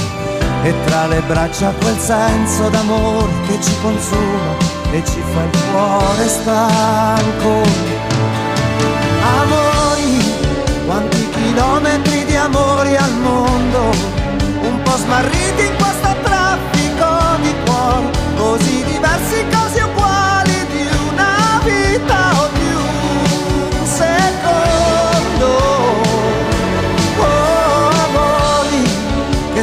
e 0.62 0.75
tra 0.87 1.09
le 1.09 1.20
braccia 1.27 1.75
quel 1.81 1.99
senso 1.99 2.68
d'amore 2.68 3.33
che 3.49 3.59
ci 3.61 3.72
consuma 3.83 4.57
e 4.93 5.03
ci 5.05 5.20
fa 5.33 5.43
il 5.43 5.59
cuore 5.72 6.29
stanco. 6.29 7.62
Amori, 9.41 10.33
quanti 10.87 11.29
chilometri 11.31 12.25
di 12.27 12.37
amori 12.37 12.97
al 12.97 13.14
mondo, 13.22 13.91
un 14.62 14.83
po' 14.85 14.97
smarriti 14.97 15.66
in 15.66 15.75
questo 15.77 16.14
traffico 16.22 17.07
di 17.43 17.55
cuori, 17.64 18.07
così 18.37 18.85
diversi, 18.85 19.45
così 19.51 19.64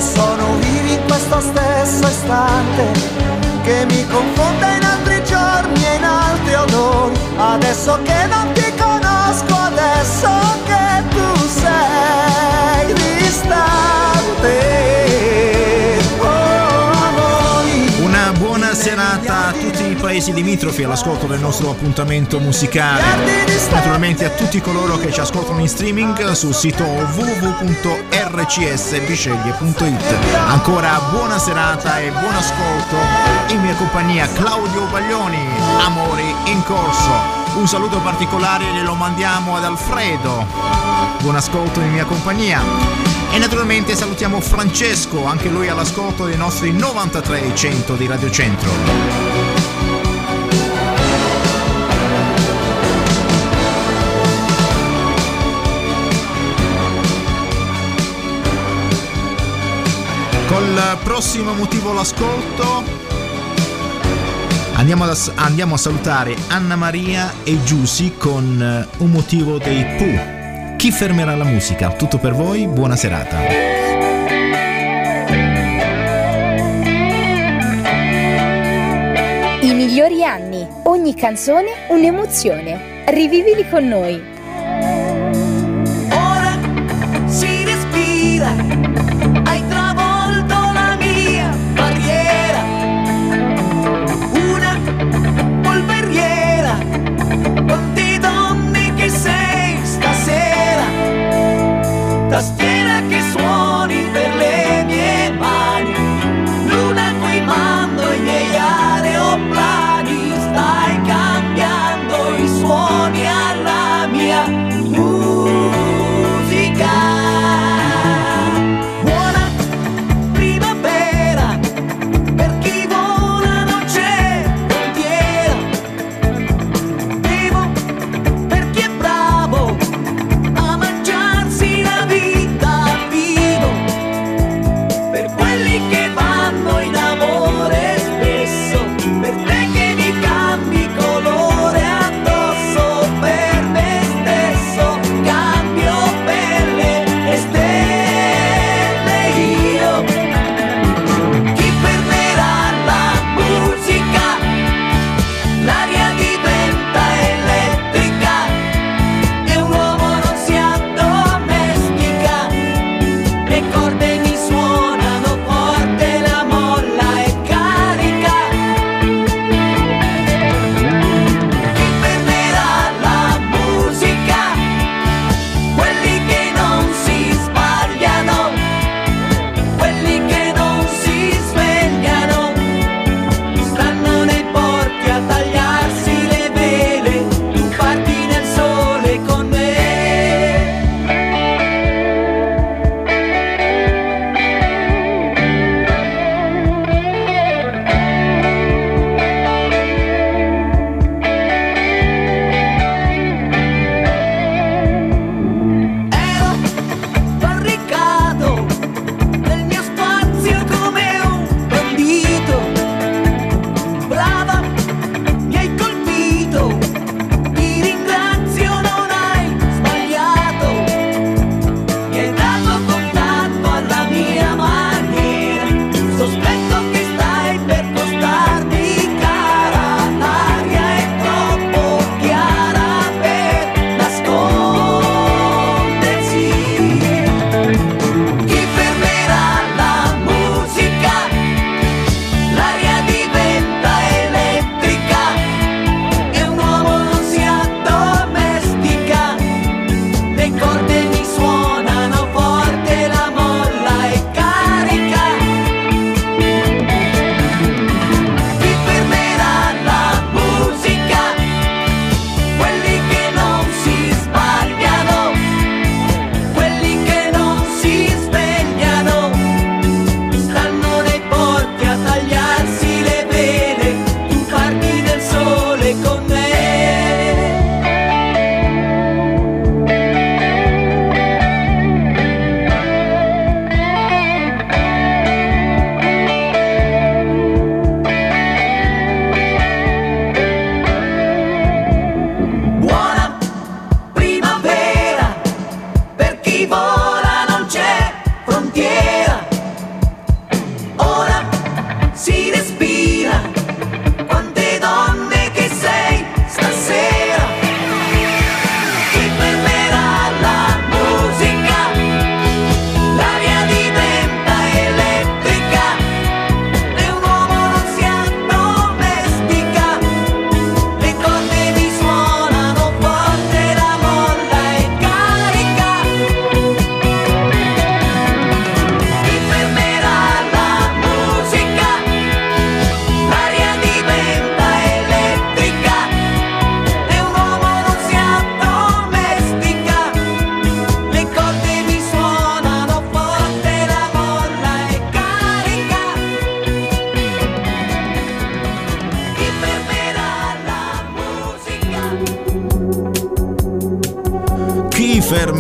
sono 0.02 0.56
vivi 0.58 0.94
in 0.94 1.04
questo 1.06 1.40
stesso 1.40 2.08
istante 2.08 3.30
che 3.64 3.86
mi 3.86 4.06
confonde 4.08 4.76
in 4.76 4.84
altri 4.84 5.24
giorni 5.24 5.86
e 5.86 5.96
in 5.96 6.04
altri 6.04 6.54
odori. 6.56 7.16
Adesso 7.38 8.00
che 8.04 8.26
non 8.28 8.52
ti 8.54 8.74
conosco, 8.78 9.56
adesso 9.56 10.30
che 10.66 11.04
tu 11.10 11.48
sei 11.48 12.94
distante. 13.20 14.50
Oh, 16.18 16.92
amori. 16.92 18.04
Una 18.04 18.32
buona 18.38 18.74
serata 18.74 19.48
a 19.48 19.52
tutti 19.52 19.84
i 19.92 19.96
paesi 19.96 20.34
limitrofi 20.34 20.84
all'ascolto 20.84 21.28
del 21.28 21.40
nostro 21.40 21.70
appuntamento 21.70 22.40
musicale. 22.40 23.04
Naturalmente 23.70 24.26
a 24.26 24.30
tutti 24.30 24.60
coloro 24.60 24.98
che 24.98 25.12
ci 25.12 25.20
ascoltano 25.20 25.60
in 25.60 25.70
streaming 25.70 26.32
sul 26.32 26.54
sito 26.54 26.84
www.rcsbisceglie.it. 28.32 30.36
Ancora 30.48 31.00
buona 31.12 31.38
serata 31.38 32.00
e 32.00 32.12
buon 32.12 32.34
ascolto. 32.34 32.96
in 33.50 33.62
mia 33.62 33.76
compagnia 33.76 34.28
Claudio 34.32 34.86
Baglioni, 34.86 35.46
Amori 35.80 36.34
in 36.46 36.64
corso. 36.64 37.12
Un 37.56 37.68
saluto 37.68 38.00
particolare 38.00 38.82
lo 38.82 38.96
mandiamo 38.96 39.58
ad 39.58 39.66
Alfredo. 39.66 40.48
Buon 41.20 41.36
ascolto 41.36 41.82
in 41.82 41.92
mia 41.92 42.06
compagnia. 42.06 42.62
E 43.32 43.38
naturalmente 43.38 43.96
salutiamo 43.96 44.40
Francesco, 44.40 45.26
anche 45.26 45.50
lui 45.50 45.68
all'ascolto 45.68 46.26
dei 46.26 46.38
nostri 46.38 46.72
93 46.72 47.54
100 47.54 47.96
di 47.96 48.08
Radio 48.08 48.32
Centro. 48.32 49.51
Col 60.52 60.98
prossimo 61.02 61.54
motivo 61.54 61.94
l'ascolto 61.94 62.84
andiamo, 64.74 65.06
ad- 65.06 65.32
andiamo 65.36 65.76
a 65.76 65.78
salutare 65.78 66.36
Anna 66.50 66.76
Maria 66.76 67.32
e 67.46 67.64
Giusy 67.64 68.18
con 68.18 68.62
eh, 68.62 68.98
un 69.02 69.12
motivo 69.12 69.58
dei 69.58 69.86
Pooh. 69.96 70.76
Chi 70.76 70.92
fermerà 70.92 71.38
la 71.38 71.46
musica? 71.46 71.94
Tutto 71.94 72.18
per 72.18 72.34
voi, 72.34 72.68
buona 72.68 72.98
serata. 72.98 73.38
I 79.62 79.74
migliori 79.74 80.26
anni, 80.26 80.68
ogni 80.84 81.16
canzone 81.16 81.86
un'emozione. 81.88 83.06
Rivivili 83.06 83.70
con 83.70 83.88
noi. 83.88 84.22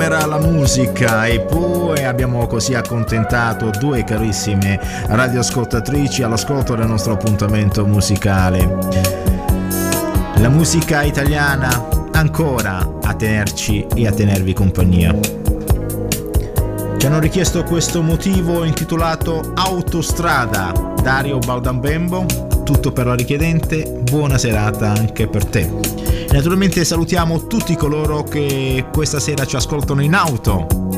Fermerà 0.01 0.25
la 0.25 0.39
musica 0.39 1.27
e 1.27 1.41
poi 1.41 2.03
abbiamo 2.03 2.47
così 2.47 2.73
accontentato 2.73 3.69
due 3.69 4.03
carissime 4.03 4.79
radioascoltatrici 5.05 6.23
all'ascolto 6.23 6.73
del 6.73 6.87
nostro 6.87 7.13
appuntamento 7.13 7.85
musicale. 7.85 8.79
La 10.37 10.49
musica 10.49 11.03
italiana 11.03 12.09
ancora 12.13 12.97
a 13.03 13.13
tenerci 13.13 13.85
e 13.93 14.07
a 14.07 14.11
tenervi 14.11 14.53
compagnia. 14.53 15.15
Ci 16.97 17.05
hanno 17.05 17.19
richiesto 17.19 17.63
questo 17.63 18.01
motivo 18.01 18.63
intitolato 18.63 19.53
Autostrada 19.53 20.71
Dario 20.99 21.37
Baldambembo, 21.37 22.25
tutto 22.63 22.91
per 22.91 23.05
la 23.05 23.13
richiedente, 23.13 24.01
buona 24.01 24.39
serata 24.39 24.89
anche 24.89 25.27
per 25.27 25.45
te. 25.45 26.01
Naturalmente 26.31 26.85
salutiamo 26.85 27.45
tutti 27.47 27.75
coloro 27.75 28.23
che 28.23 28.80
questa 28.91 29.19
sera 29.19 29.45
ci 29.45 29.55
ascoltano 29.55 30.01
in 30.01 30.13
auto. 30.13 30.90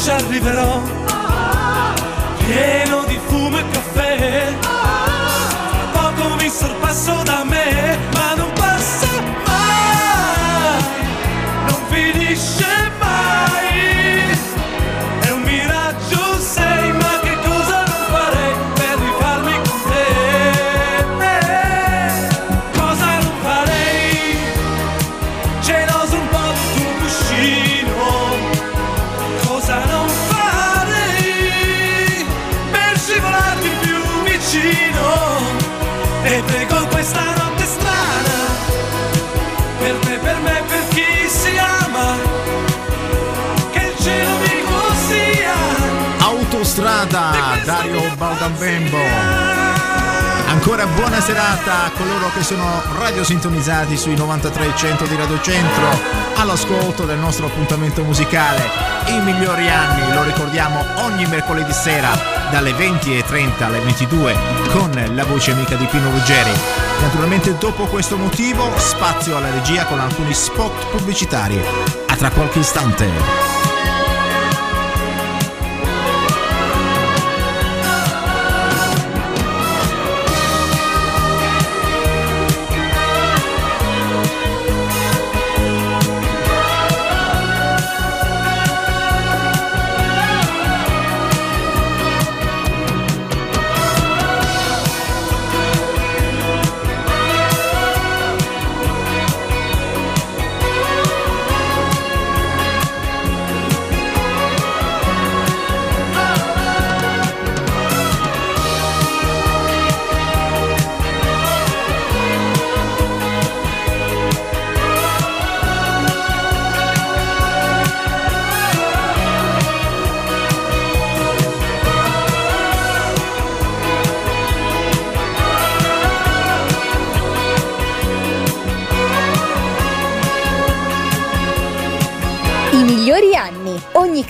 Faccia 0.00 0.14
arriverò 0.14 0.80
pieno 2.46 3.04
di 3.04 3.20
fumo 3.26 3.58
e 3.58 3.64
caffè. 3.70 4.56
Poco 5.92 6.34
mi 6.36 6.48
sorpasso 6.48 7.22
da 7.22 7.39
Dario 48.40 48.56
Baldambembo. 48.56 48.98
Ancora 50.48 50.86
buona 50.86 51.20
serata 51.20 51.84
a 51.84 51.90
coloro 51.90 52.30
che 52.34 52.42
sono 52.42 52.82
radiosintonizzati 52.98 53.96
sui 53.96 54.14
93.100 54.14 55.06
di 55.06 55.16
Radio 55.16 55.40
Centro 55.40 55.88
all'ascolto 56.36 57.04
del 57.04 57.18
nostro 57.18 57.46
appuntamento 57.46 58.02
musicale 58.02 58.62
I 59.06 59.20
migliori 59.20 59.68
anni, 59.68 60.12
lo 60.12 60.22
ricordiamo 60.24 60.84
ogni 60.96 61.26
mercoledì 61.26 61.72
sera 61.72 62.10
dalle 62.50 62.72
20.30 62.72 63.62
alle 63.62 63.78
22 63.80 64.36
con 64.70 64.90
la 65.14 65.24
voce 65.24 65.52
amica 65.52 65.76
di 65.76 65.86
Pino 65.86 66.10
Ruggeri. 66.10 66.52
Naturalmente 67.00 67.56
dopo 67.58 67.86
questo 67.86 68.16
motivo 68.16 68.76
spazio 68.76 69.36
alla 69.36 69.50
regia 69.50 69.84
con 69.84 70.00
alcuni 70.00 70.34
spot 70.34 70.86
pubblicitari. 70.90 71.62
A 72.06 72.16
tra 72.16 72.30
qualche 72.30 72.58
istante. 72.58 73.59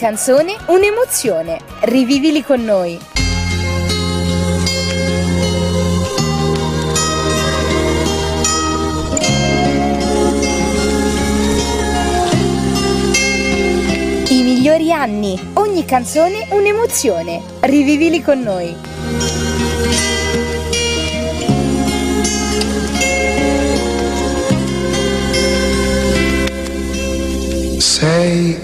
Canzone 0.01 0.57
un'emozione. 0.69 1.61
Rivivili 1.81 2.43
con 2.43 2.65
noi. 2.65 2.99
I 14.31 14.43
migliori 14.43 14.91
anni. 14.91 15.39
Ogni 15.53 15.85
canzone 15.85 16.47
un'emozione. 16.49 17.43
Rivivili 17.61 18.23
con 18.23 18.41
noi. 18.41 18.75
Sei 27.79 28.57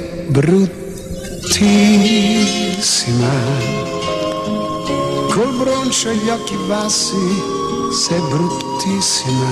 bruttissima, 1.58 3.32
col 5.30 5.54
broncio 5.56 6.10
e 6.10 6.16
gli 6.16 6.28
occhi 6.28 6.54
bassi, 6.66 7.16
sei 7.90 8.20
bruttissima. 8.28 9.44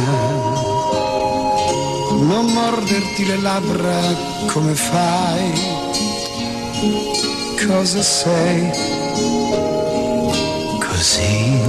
Non 2.18 2.44
morderti 2.52 3.26
le 3.26 3.38
labbra 3.38 4.00
come 4.46 4.74
fai, 4.74 5.52
cosa 7.66 8.02
sei 8.02 8.70
così? 10.78 11.63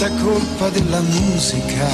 Tutta 0.00 0.22
colpa 0.22 0.70
della 0.70 1.00
musica. 1.00 1.86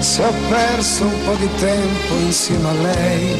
Se 0.00 0.22
ho 0.22 0.32
perso 0.50 1.04
un 1.04 1.24
po' 1.24 1.34
di 1.36 1.48
tempo 1.54 2.14
insieme 2.16 2.68
a 2.68 2.72
lei, 2.72 3.34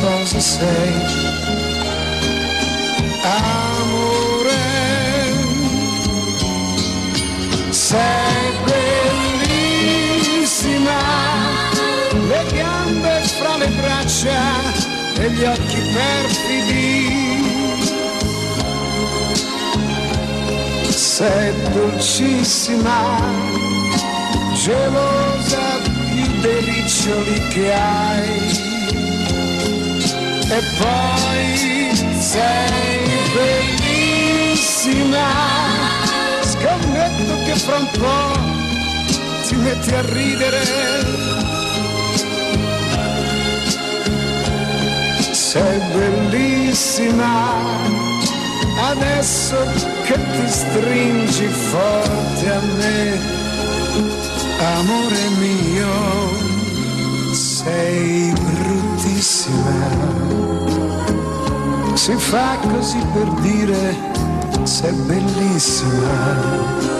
cosa 0.00 0.40
sei? 0.40 0.94
Amore, 3.20 4.52
sei 7.68 8.52
bellissima, 10.24 11.00
le 12.28 12.44
gambe 12.54 13.22
fra 13.38 13.56
le 13.58 13.68
braccia 13.68 14.62
e 15.18 15.30
gli 15.30 15.44
occhi 15.44 15.80
perfidi. 15.92 16.73
Sei 21.24 21.54
dolcissima, 21.72 23.00
gelosa 24.52 25.80
più 26.12 26.28
dei 26.40 26.60
riccioli 26.60 27.40
che 27.48 27.72
hai. 27.72 28.62
E 30.56 30.58
poi 30.78 31.48
sei 32.18 33.08
bellissima, 33.34 35.26
scommetto 36.42 37.34
che 37.44 37.54
fra 37.54 37.78
un 37.78 37.88
po' 37.98 38.36
ti 39.46 39.54
metti 39.54 39.94
a 39.94 40.02
ridere. 40.02 40.62
Sei 45.32 45.78
bellissima 45.94 48.13
adesso 48.90 49.56
che 50.04 50.14
ti 50.14 50.48
stringi 50.48 51.46
forte 51.46 52.50
a 52.50 52.60
me, 52.76 53.18
amore 54.76 55.28
mio, 55.38 55.92
sei 57.32 58.32
bruttissima. 58.32 60.22
Si 61.94 62.14
fa 62.14 62.56
così 62.70 62.98
per 63.12 63.28
dire, 63.40 63.96
sei 64.64 64.92
bellissima. 64.92 66.93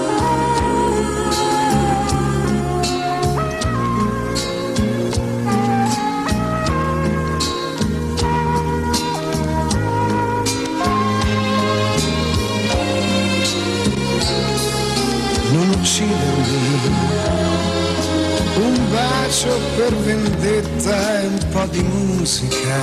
Per 19.76 19.94
vendetta 19.96 21.20
e 21.20 21.26
un 21.26 21.46
po' 21.50 21.66
di 21.70 21.82
musica. 21.82 22.76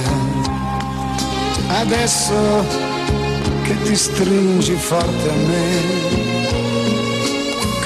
Adesso 1.79 2.65
che 3.63 3.81
ti 3.83 3.95
stringi 3.95 4.75
forte 4.75 5.29
a 5.29 5.33
me, 5.33 5.81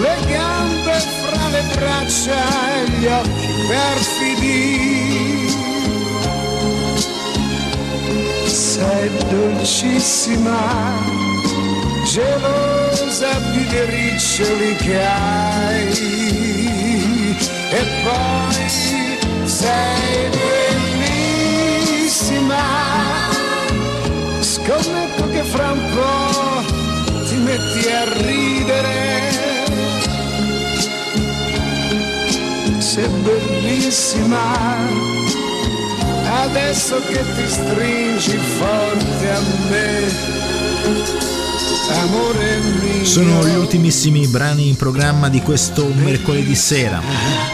le 0.00 0.16
gambe 0.26 1.00
fra 1.22 1.48
le 1.48 1.62
braccia 1.74 2.40
e 2.74 2.88
gli 2.90 3.06
occhi 3.06 3.48
perfidi. 3.66 4.87
Sei 8.78 9.10
dolcissima, 9.28 10.60
gelosa 12.04 13.40
più 13.50 13.66
dei 13.70 13.86
riccioli 13.86 14.76
che 14.76 15.04
hai. 15.04 15.88
E 17.70 17.84
poi 18.04 18.68
sei 19.46 20.30
bellissima, 21.10 22.62
scommetto 24.38 25.28
che 25.28 25.42
fra 25.42 25.72
un 25.72 25.90
po' 25.96 26.62
ti 27.26 27.34
metti 27.34 27.90
a 27.90 28.04
ridere. 28.22 29.18
sei 32.78 33.08
bellissima, 33.08 35.17
adesso 36.42 37.00
che 37.00 37.22
ti 37.34 37.48
stringi 37.48 38.36
forte 38.36 39.30
a 39.30 39.40
me, 39.68 40.06
amore 42.00 42.58
mio. 42.80 43.04
Sono 43.04 43.46
gli 43.46 43.54
ultimissimi 43.54 44.26
brani 44.26 44.68
in 44.68 44.76
programma 44.76 45.28
di 45.28 45.40
questo 45.40 45.86
mercoledì 45.86 46.54
sera. 46.54 47.00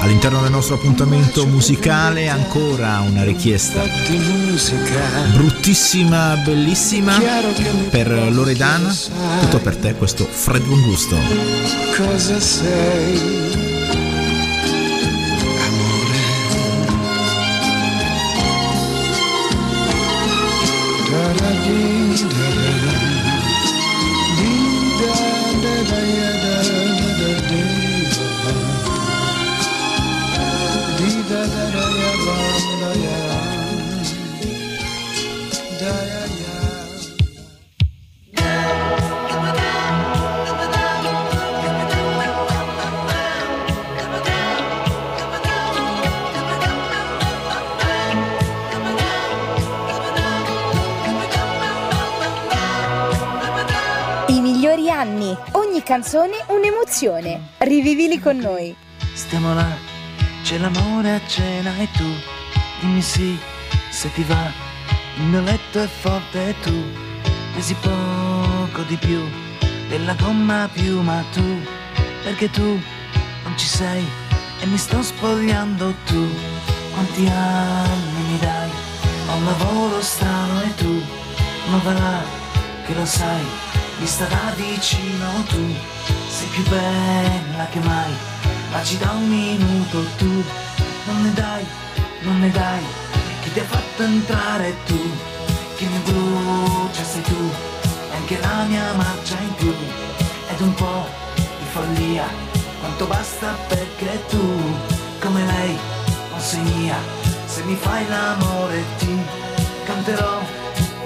All'interno 0.00 0.40
del 0.42 0.50
nostro 0.50 0.74
appuntamento 0.74 1.46
musicale 1.46 2.28
ancora 2.28 3.00
una 3.00 3.24
richiesta. 3.24 3.82
Di 4.08 4.18
musica, 4.18 5.00
Bruttissima, 5.32 6.36
bellissima 6.36 7.20
per 7.90 8.08
Loredana. 8.32 8.94
Tutto 9.40 9.58
per 9.58 9.76
te 9.76 9.94
questo 9.94 10.24
Fred 10.24 10.62
Buon 10.62 10.82
Gusto. 10.82 11.16
cosa 11.96 12.40
sei? 12.40 13.63
Canzone 55.94 56.44
un'emozione. 56.48 57.50
Rivivili 57.58 58.18
con 58.18 58.36
noi. 58.36 58.74
Stiamo 59.12 59.54
là, 59.54 59.76
c'è 60.42 60.58
l'amore 60.58 61.12
a 61.12 61.20
cena 61.24 61.70
e 61.76 61.88
tu 61.92 62.10
dimmi 62.80 63.00
sì 63.00 63.38
se 63.90 64.12
ti 64.12 64.24
va. 64.24 64.50
Il 65.18 65.22
mio 65.22 65.40
letto 65.42 65.80
è 65.80 65.86
forte 65.86 66.48
e 66.48 66.54
tu 66.62 66.74
pesi 67.54 67.74
poco 67.74 68.82
di 68.88 68.96
più 68.96 69.20
della 69.88 70.14
gomma 70.14 70.68
più, 70.72 71.00
ma 71.00 71.22
tu 71.32 71.62
perché 72.24 72.50
tu 72.50 72.76
non 73.44 73.56
ci 73.56 73.66
sei 73.68 74.04
e 74.62 74.66
mi 74.66 74.76
sto 74.76 75.00
spogliando 75.00 75.94
tu. 76.06 76.28
Quanti 76.92 77.24
anni 77.28 78.32
mi 78.32 78.38
dai? 78.40 78.70
Ho 79.28 79.36
un 79.36 79.44
lavoro 79.44 80.02
strano 80.02 80.60
e 80.60 80.74
tu, 80.74 81.00
ma 81.70 81.76
va 81.84 81.92
là 81.92 82.20
che 82.84 82.94
lo 82.94 83.06
sai, 83.06 83.44
vista 84.04 84.26
da 84.26 84.52
vicino 84.56 85.42
tu, 85.48 85.64
sei 86.28 86.46
più 86.48 86.62
bella 86.68 87.66
che 87.70 87.80
mai, 87.80 88.12
ma 88.70 88.82
ci 88.82 88.98
da 88.98 89.12
un 89.12 89.26
minuto 89.26 90.04
tu, 90.18 90.44
non 91.06 91.22
ne 91.22 91.32
dai, 91.32 91.64
non 92.20 92.38
ne 92.38 92.50
dai, 92.50 92.84
chi 93.40 93.50
ti 93.50 93.60
ha 93.60 93.64
fatto 93.64 94.02
entrare 94.02 94.76
tu, 94.84 95.00
chi 95.76 95.86
mi 95.86 95.98
brucia 96.04 97.02
sei 97.02 97.22
tu, 97.22 97.50
e 98.12 98.16
anche 98.16 98.38
la 98.40 98.64
mia 98.68 98.92
marcia 98.92 99.38
in 99.40 99.54
più, 99.54 99.74
ed 100.50 100.60
un 100.60 100.74
po' 100.74 101.08
di 101.34 101.66
follia, 101.72 102.26
quanto 102.80 103.06
basta 103.06 103.56
perché 103.68 104.22
tu, 104.28 104.76
come 105.18 105.46
lei, 105.46 105.78
non 106.28 106.40
sei 106.40 106.60
mia, 106.60 106.98
se 107.46 107.62
mi 107.62 107.74
fai 107.74 108.06
l'amore 108.06 108.84
ti 108.98 109.16
canterò 109.86 110.42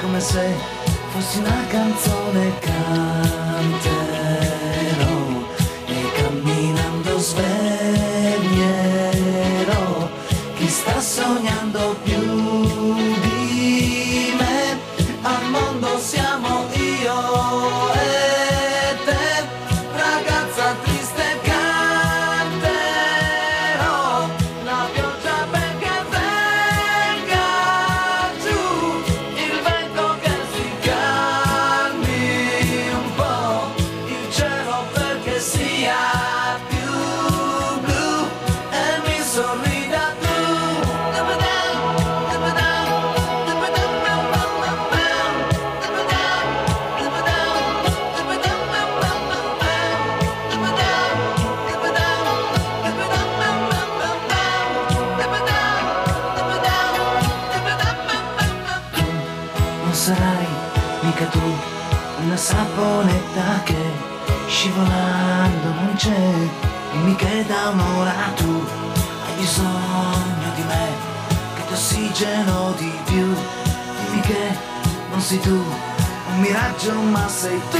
come 0.00 0.20
se 0.20 0.77
fossi 1.18 1.38
una 1.38 1.66
canzone 1.66 2.52
canterò 2.60 4.07
tu. 68.36 68.64
Hai 69.24 69.34
bisogno 69.38 70.50
di 70.54 70.62
me 70.62 70.86
che 71.54 71.66
ti 71.66 71.72
ossigeno 71.72 72.72
di 72.76 72.92
più. 73.04 73.34
Dimmi 73.96 74.20
che 74.20 74.56
non 75.10 75.20
sei 75.20 75.40
tu 75.40 75.64
un 76.30 76.40
miraggio 76.40 76.92
ma 76.92 77.26
sei 77.28 77.60
tu 77.70 77.78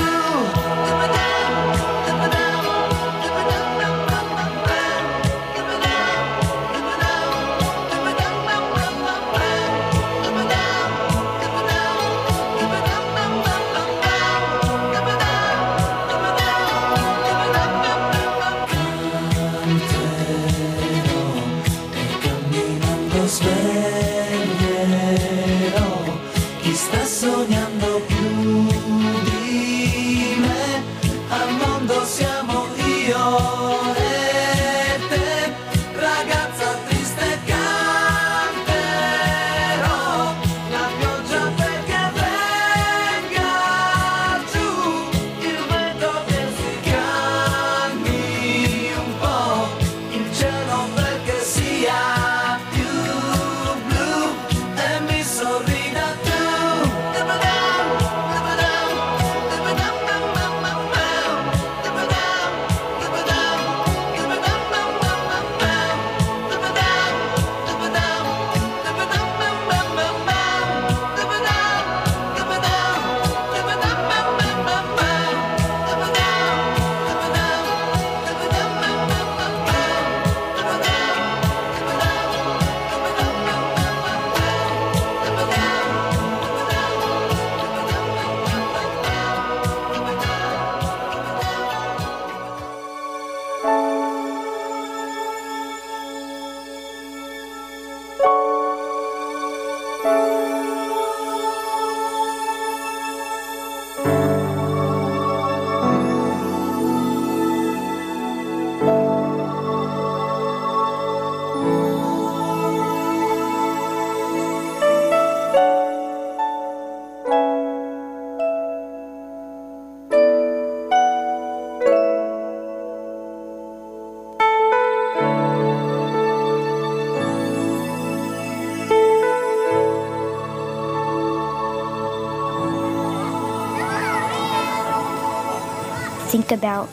think 136.29 136.53
about 136.53 136.91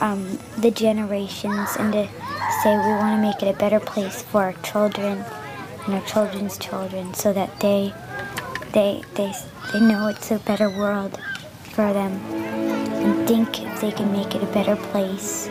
um, 0.00 0.38
the 0.58 0.70
generations 0.70 1.76
and 1.78 1.92
to 1.92 2.06
say 2.62 2.76
we 2.76 2.92
want 3.00 3.16
to 3.16 3.22
make 3.22 3.42
it 3.42 3.54
a 3.54 3.58
better 3.58 3.80
place 3.80 4.22
for 4.22 4.42
our 4.42 4.52
children 4.62 5.24
and 5.86 5.94
our 5.94 6.04
children's 6.06 6.58
children 6.58 7.14
so 7.14 7.32
that 7.32 7.58
they 7.60 7.94
they 8.72 9.02
they 9.14 9.32
they 9.72 9.80
know 9.80 10.08
it's 10.08 10.30
a 10.30 10.38
better 10.40 10.68
world 10.68 11.18
for 11.62 11.92
them 11.92 12.12
and 12.34 13.26
think 13.26 13.80
they 13.80 13.92
can 13.92 14.12
make 14.12 14.34
it 14.34 14.42
a 14.42 14.52
better 14.52 14.76
place. 14.76 15.48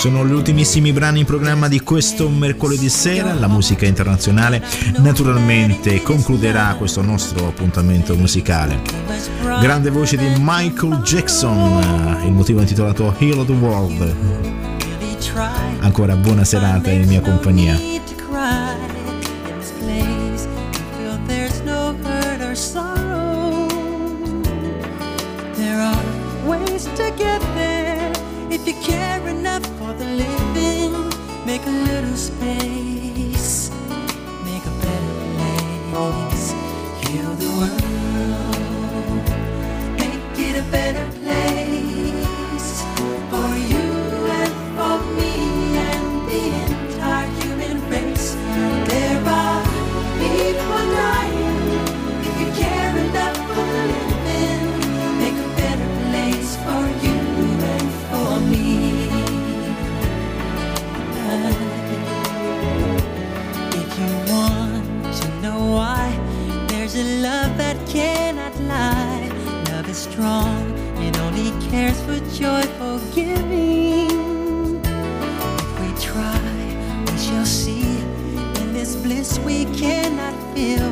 Sono 0.00 0.26
gli 0.26 0.32
ultimissimi 0.32 0.94
brani 0.94 1.18
in 1.18 1.26
programma 1.26 1.68
di 1.68 1.80
questo 1.80 2.30
mercoledì 2.30 2.88
sera, 2.88 3.34
la 3.34 3.48
musica 3.48 3.84
internazionale 3.84 4.64
naturalmente 4.96 6.00
concluderà 6.00 6.74
questo 6.78 7.02
nostro 7.02 7.48
appuntamento 7.48 8.16
musicale. 8.16 8.80
Grande 9.60 9.90
voce 9.90 10.16
di 10.16 10.24
Michael 10.38 11.02
Jackson, 11.02 12.22
il 12.24 12.32
motivo 12.32 12.60
intitolato 12.60 13.14
Heal 13.18 13.40
of 13.40 13.46
the 13.46 13.52
World. 13.52 14.16
Ancora 15.80 16.16
buona 16.16 16.44
serata 16.44 16.88
in 16.88 17.06
mia 17.06 17.20
compagnia. 17.20 17.78
joyful 72.40 72.98
giving. 73.12 74.80
If 74.82 75.80
we 75.80 75.88
try, 76.00 76.40
we 77.04 77.18
shall 77.18 77.44
see. 77.44 77.84
In 78.62 78.72
this 78.72 78.96
bliss 78.96 79.38
we 79.40 79.66
cannot 79.66 80.34
feel. 80.54 80.90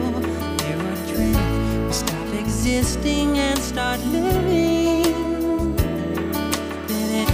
There 0.58 0.78
are 0.90 1.00
dreams 1.10 1.86
we 1.86 1.92
stop 1.92 2.28
existing 2.34 3.38
and 3.38 3.58
start 3.58 3.98
living. 4.00 5.74
Then 6.86 7.08
it 7.22 7.30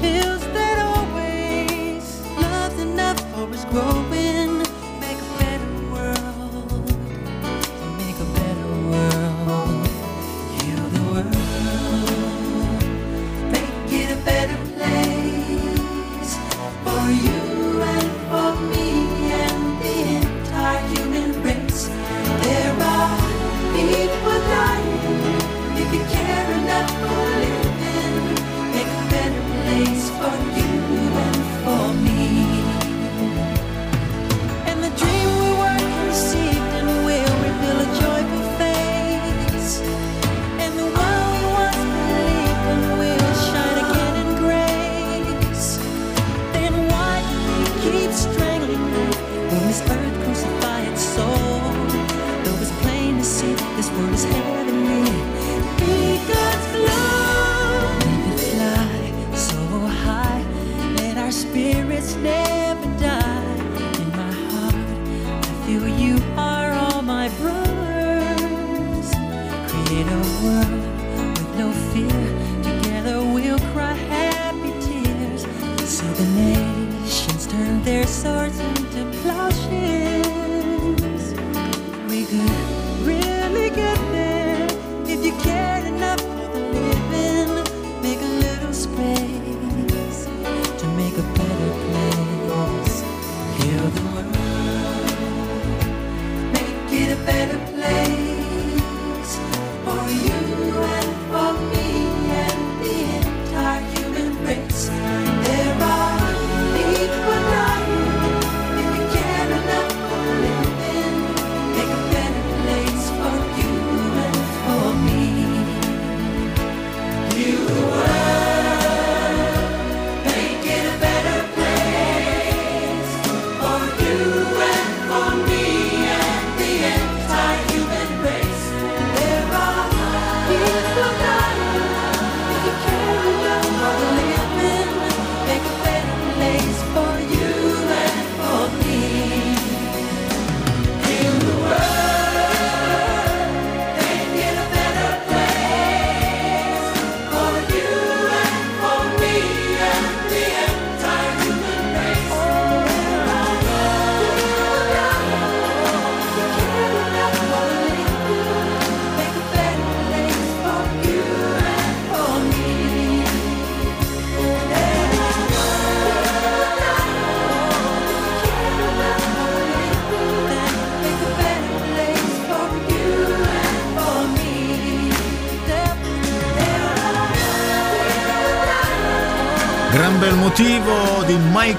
feels 0.00 0.44
that 0.56 0.76
always 0.90 2.22
love's 2.40 2.80
enough 2.80 3.20
for 3.34 3.52
us. 3.52 3.64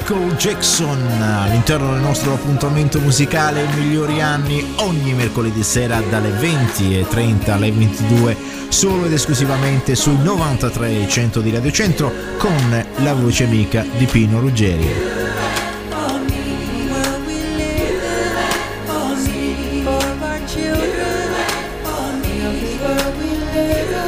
Michael 0.10 0.36
Jackson 0.38 1.22
all'interno 1.22 1.91
del 1.91 2.01
nostro 2.01 2.34
appuntamento 2.34 2.99
musicale 2.99 3.68
Migliori 3.76 4.22
anni 4.22 4.74
ogni 4.78 5.14
mercoledì 5.14 5.62
sera 5.62 6.01
dalle 6.01 6.32
20.30 6.32 7.51
alle 7.51 7.72
22 7.72 8.36
solo 8.70 9.05
ed 9.05 9.14
esclusivamente 9.14 9.93
sui 9.93 10.18
93 10.18 11.07
100 11.07 11.41
di 11.41 11.51
Radio 11.51 11.72
Centro 11.72 12.12
con 12.39 12.86
la 13.03 13.14
voce 13.14 13.43
amica 13.43 13.86
di 13.97 14.05
Pino 14.07 14.39
Ruggeri. 14.39 14.88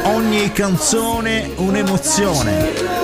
Ogni 0.02 0.50
canzone 0.50 1.52
un'emozione 1.58 3.01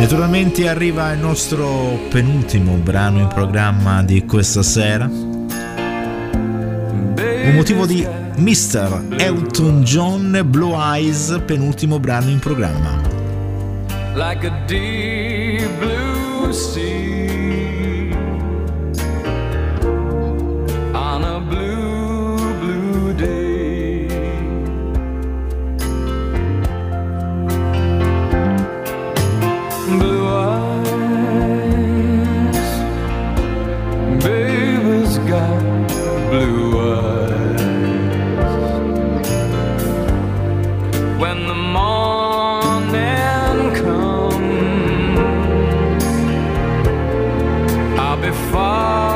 Naturalmente 0.00 0.66
arriva 0.66 1.12
il 1.12 1.18
nostro 1.20 1.98
penultimo 2.08 2.74
brano 2.76 3.18
in 3.18 3.28
programma 3.28 4.02
di 4.02 4.24
questa 4.24 4.62
sera. 4.62 5.04
Un 5.04 5.52
motivo 7.54 7.84
di 7.84 8.04
Mr. 8.36 9.08
Elton 9.18 9.82
John 9.82 10.40
Blue 10.46 10.72
Eyes, 10.74 11.42
penultimo 11.44 12.00
brano 12.00 12.30
in 12.30 12.38
programma. 12.38 12.98
Like 14.14 14.46
a 14.46 14.64
deep 14.66 15.68
blue 15.78 16.50
sea. 16.50 17.59
before. 48.20 49.09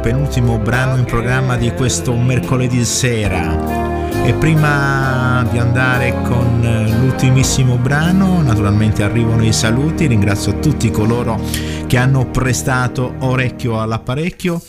penultimo 0.00 0.58
brano 0.58 0.96
in 0.96 1.04
programma 1.04 1.56
di 1.56 1.70
questo 1.72 2.14
mercoledì 2.14 2.84
sera. 2.84 4.06
E 4.24 4.32
prima 4.34 5.46
di 5.50 5.58
andare 5.58 6.14
con 6.22 6.62
eh, 6.62 6.90
l'ultimissimo 6.98 7.76
brano, 7.76 8.42
naturalmente 8.42 9.02
arrivano 9.02 9.44
i 9.44 9.52
saluti, 9.52 10.06
ringrazio 10.06 10.58
tutti 10.58 10.90
coloro 10.90 11.40
che 11.86 11.96
hanno 11.96 12.26
prestato 12.26 13.14
orecchio 13.20 13.80
all'apparecchio. 13.80 14.60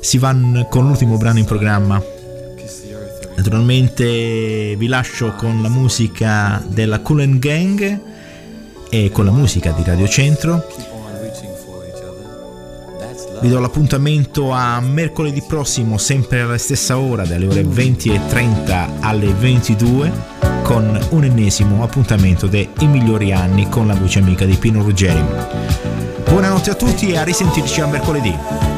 Si 0.00 0.18
va 0.18 0.36
con 0.68 0.86
l'ultimo 0.86 1.16
brano 1.16 1.38
in 1.38 1.44
programma. 1.44 2.02
Naturalmente 3.36 4.74
vi 4.76 4.86
lascio 4.88 5.32
con 5.36 5.62
la 5.62 5.68
musica 5.68 6.62
della 6.66 6.98
Cullen 7.00 7.38
Gang 7.38 8.00
e 8.90 9.10
con 9.12 9.24
la 9.24 9.30
musica 9.30 9.70
di 9.70 9.84
Radio 9.84 10.08
Centro 10.08 10.97
vi 13.40 13.48
do 13.48 13.60
l'appuntamento 13.60 14.50
a 14.52 14.80
mercoledì 14.80 15.42
prossimo, 15.46 15.96
sempre 15.98 16.40
alla 16.40 16.58
stessa 16.58 16.98
ora, 16.98 17.24
dalle 17.24 17.46
ore 17.46 17.62
20.30 17.62 18.88
alle 19.00 19.32
22 19.32 20.36
con 20.62 20.98
un 21.10 21.24
ennesimo 21.24 21.82
appuntamento 21.82 22.46
dei 22.46 22.68
migliori 22.80 23.32
anni 23.32 23.68
con 23.68 23.86
la 23.86 23.94
voce 23.94 24.18
amica 24.18 24.44
di 24.44 24.54
Pino 24.56 24.82
Ruggeri. 24.82 25.24
Buonanotte 26.28 26.70
a 26.70 26.74
tutti 26.74 27.10
e 27.10 27.16
a 27.16 27.24
risentirci 27.24 27.80
a 27.80 27.86
mercoledì. 27.86 28.77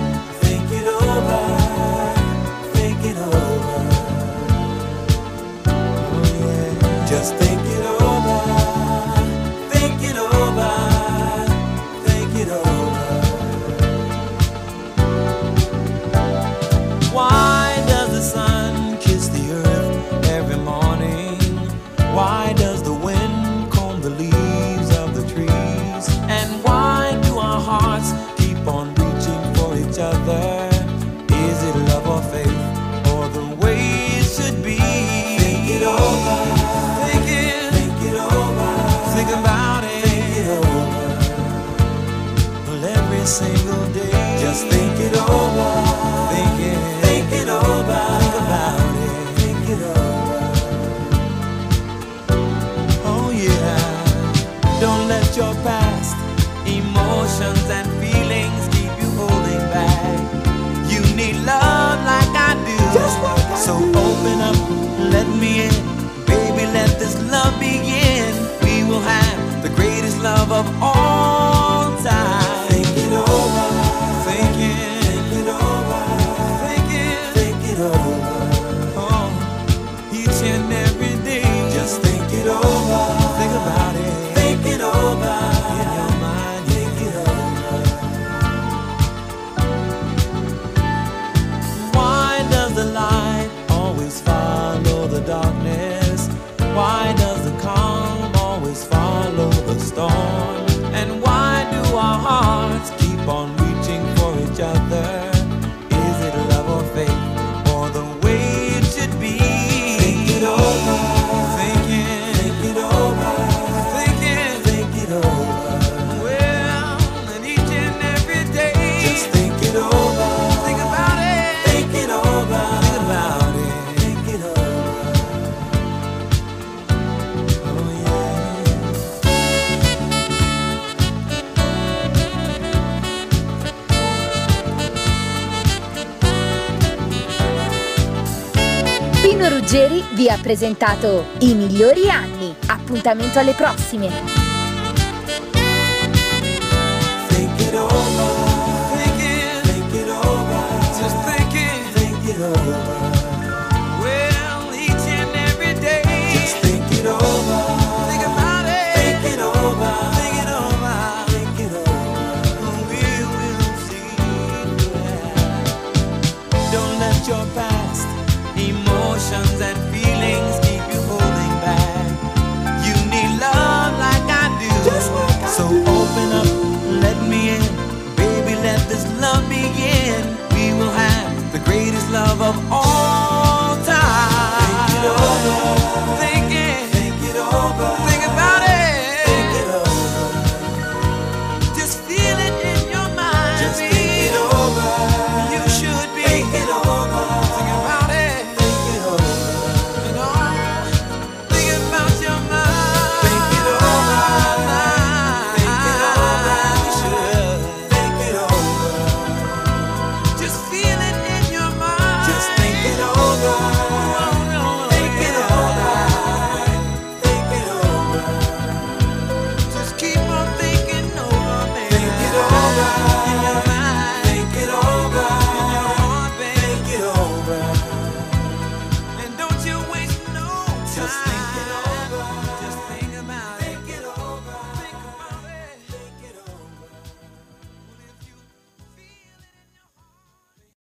Vi 140.20 140.28
ha 140.28 140.36
presentato 140.36 141.24
I 141.38 141.54
migliori 141.54 142.10
anni. 142.10 142.54
Appuntamento 142.66 143.38
alle 143.38 143.54
prossime. 143.54 144.49